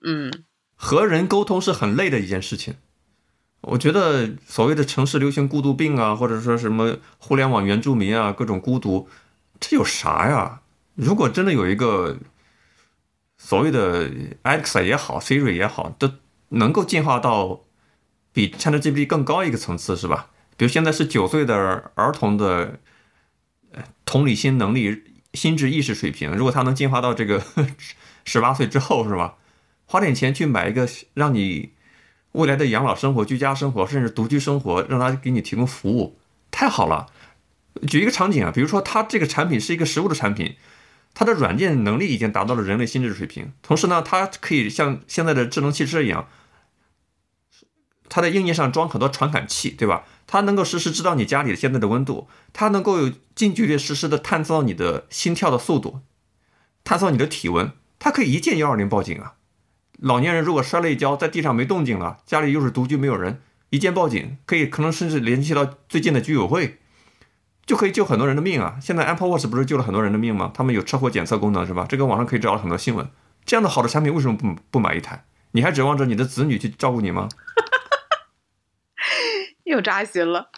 [0.00, 0.44] 嗯，
[0.74, 2.76] 和人沟通是很累的一件事情。
[3.60, 9.08] 我觉得所谓的城市流行孤独病啊，或者说什么互联网原住民啊，各种孤独，
[9.58, 10.62] 这有啥呀？
[10.94, 12.16] 如果真的有一个
[13.36, 14.08] 所谓的
[14.44, 16.12] Alexa 也好，Siri 也好，都
[16.50, 17.64] 能够进化到
[18.32, 20.30] 比 ChatGPT 更高一个层次，是吧？
[20.56, 22.78] 比如现在是九岁的儿童的
[23.72, 25.02] 呃同理心能力、
[25.34, 27.42] 心智意识水平，如果他能进化到这个
[28.24, 29.36] 十八岁之后，是吧？
[29.86, 31.72] 花点钱去买一个让你
[32.32, 36.18] 未来的养老生活、居家生活，甚至独居生活，让他给你提供服务，
[36.50, 37.06] 太好了。
[37.86, 40.56] 举一个场景啊，比如说它这个产品是一个实物的产品。
[41.14, 46.28] 它的软件能力已经达到了人类心智水平，同时呢，它可以像现在的智能汽车一样，
[48.08, 50.04] 它在硬件上装很多传感器，对吧？
[50.26, 56.00] 它能够实时知道你家里现在的温度，它能够有近距离实时的探测到你的心跳的速度，
[56.84, 59.34] 探测到你的体温，它可以一键幺二零报警啊！
[59.98, 63.40] 老年人如果摔了一跤，在地上没动静了，家里又是独居没有人，
[63.70, 66.78] 一键报警，可以可能甚至联系到最近的居委会。
[67.66, 68.78] 就可以救很多人的命啊！
[68.80, 70.50] 现在 Apple Watch 不是救了很多人的命吗？
[70.54, 71.84] 他们有车祸检测功能是吧？
[71.86, 73.06] 这个网上可以找到很多新闻。
[73.44, 75.24] 这样的好的产品为什么不不买一台？
[75.50, 77.28] 你还指望着你的子女去照顾你吗？
[79.68, 80.50] 又扎心了。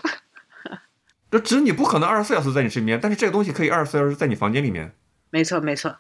[1.31, 4.95] 这子女不可能二十四小时在你身边，但是这个东西可以二十四小时在你房间里面。
[5.31, 5.99] 没错没错，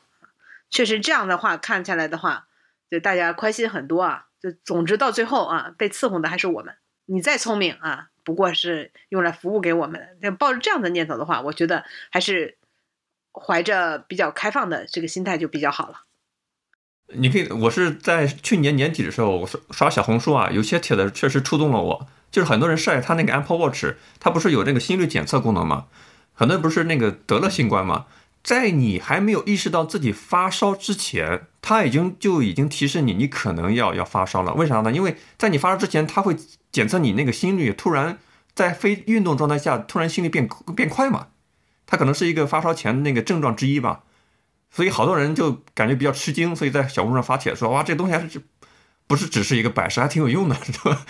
[0.70, 2.48] 确实这样的话看下来的话，
[2.90, 4.26] 就大家宽心很多啊。
[4.40, 6.74] 就总之到最后啊，被伺候的还是我们。
[7.06, 8.09] 你再聪明啊！
[8.24, 10.30] 不过是用来服务给我们的。
[10.32, 12.56] 抱着这样的念头的话，我觉得还是
[13.32, 16.05] 怀着比较开放的这个心态就比较好了。
[17.09, 22.09] 你可以，我是在去年年底的时候，我刷刷小红书啊，有些帖子确实触动了我。
[22.31, 23.86] 就是很多人晒他那个 Apple Watch，
[24.19, 25.86] 它不是有那个心率检测功能吗？
[26.32, 28.07] 很多人不是那个得了新冠吗？
[28.43, 34.55] 在你还没有意识到自己发烧之前，它已经就已经提示你，你可能要要发烧了。
[34.55, 34.90] 为啥呢？
[34.90, 36.35] 因为在你发烧之前，它会
[36.73, 38.19] 检测你那个心率，突然
[38.55, 41.27] 在非运动状态下，突然心率变变快嘛，
[41.85, 44.05] 它可能是一个发烧前的那个症状之一吧。
[44.70, 48.40] 所以好多人就感觉比较吃惊，所以在小红书上发帖说，哇，这东西还是
[49.07, 51.05] 不是只是一个摆设，还挺有用的，是吧？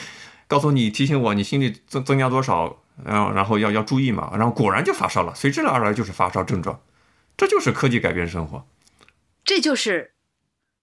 [0.50, 6.80] 告诉你提醒我你心率增增加多少，然后然后要要注意嘛，然后果然就发烧了，随之而来就是发烧症状。
[7.36, 8.66] 这就是科技改变生活，
[9.44, 10.14] 这就是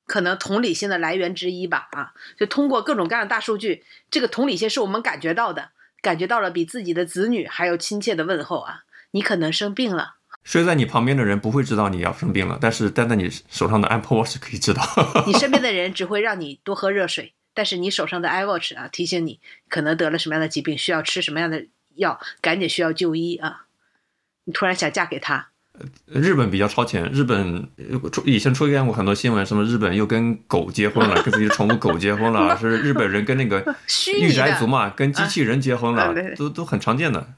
[0.05, 1.89] 可能同理心的来源之一吧？
[1.91, 5.71] 啊，就通过各种各样的大数据，这个同理心是我们感觉到的，
[6.01, 8.85] 感觉到了比自己的子女还要亲切的问候啊！
[9.11, 14.81] 你可能生病了，睡在你旁边的人不会知道你要生病了，但是戴在你手上的 Apple Watch 可以知道。
[15.27, 21.65] 你身边的人只会让你多喝热水，但是你手上的 iWatch 啊，提醒你可能得了什么样的疾病，需要吃什么样的
[21.95, 23.65] 药，赶紧需要就医啊！
[24.43, 25.49] 你突然想嫁给他。
[26.05, 37.33] 日本比较超前，日本呃出以前出现过很多新闻，什么日本又跟狗结婚了，跟自己的宠物狗结婚了， 是日本人跟那个 虚拟御宅族嘛，跟机器人结婚了都都很常见的。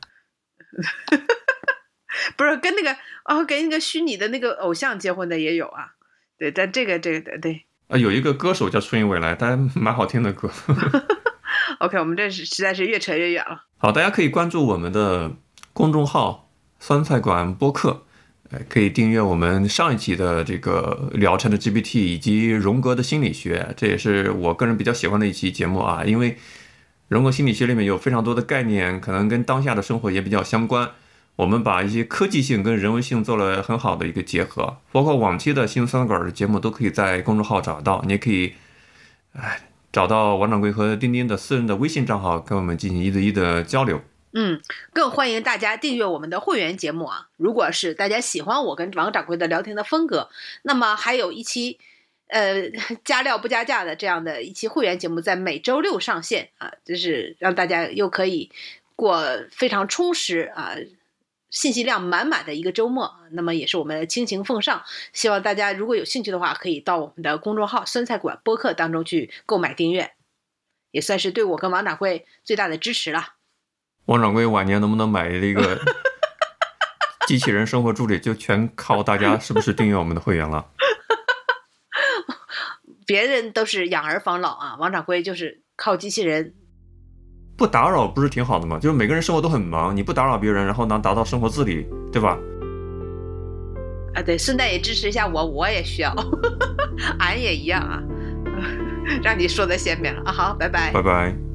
[2.35, 2.93] 不是跟那个
[3.23, 5.93] 哦，跟那个虚拟的那个偶像结婚的也有啊。
[6.37, 10.49] 对，但这个这个对啊，有一个歌手叫初音未来，他蛮好听的歌。
[11.81, 13.65] OK，我们这是实在是越扯越远了。
[13.77, 15.31] 好，大家可以关注我们的
[15.73, 18.03] 公众号“酸菜馆播客”，
[18.51, 26.37] 呃，可以订阅我们上一期的这个聊城的 GPT 以及荣格的心理学，这也是我个人比较喜欢的一期节目啊，因为
[27.07, 30.91] 荣格心理学里面有非常多的概念，可能跟当下的生活也比较相关。
[31.39, 38.55] 我们把一些科技性跟人文性做了很好的一个结合，包括往期的新酸馆的节目都可以在公众号找到，你也可以，
[39.31, 44.01] 哎，找到王掌柜和丁丁的私人的微信账号，跟我们进行一对一的交流。
[44.33, 44.59] 嗯，
[44.91, 47.29] 更欢迎大家订阅我们的会员节目啊！
[47.37, 50.29] 如果是大家喜欢我跟王掌柜的聊天的风格，
[50.63, 51.79] 那么还有一期，
[52.27, 52.69] 呃，
[53.05, 58.51] 加料不加价的这样的一期会员节目，在每周六上线啊，就是让大家又可以
[58.97, 60.75] 过非常充实啊。
[61.49, 64.83] 信息量满满的一个周末，那么也是我们倾情奉上。
[65.13, 70.13] 希望大家如果有兴趣的话，可以到我们的公众号“酸菜馆播客”当中去购买订阅，
[70.91, 73.35] 也算是对我跟王掌柜最大的支持了。
[74.05, 75.79] 王掌柜晚年能不能买一个
[77.27, 80.69] 机器人生活助理，就全靠大家是不是订阅我们的会员了。
[83.07, 86.53] 别人都是养儿防老啊，王掌柜就是靠机器人。
[87.59, 88.79] 不打扰不是挺好的吗？
[88.81, 92.37] 就是每个人生活都很忙，你不打扰别人，然后能达到生活自理，对吧？
[94.15, 96.15] 啊，对，顺带也支持一下我，我也需要，
[97.19, 98.01] 俺也一样啊。
[99.21, 100.91] 让你说的鲜明了啊，好，拜拜。
[100.93, 101.48] 拜拜。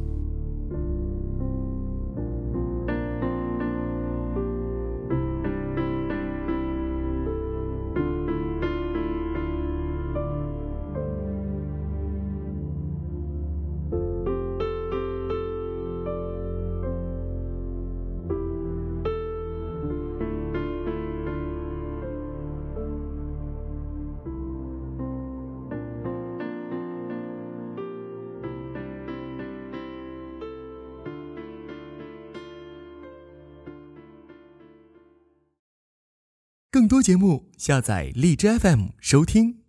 [36.85, 39.64] 更多节目，下载荔枝 FM 收听。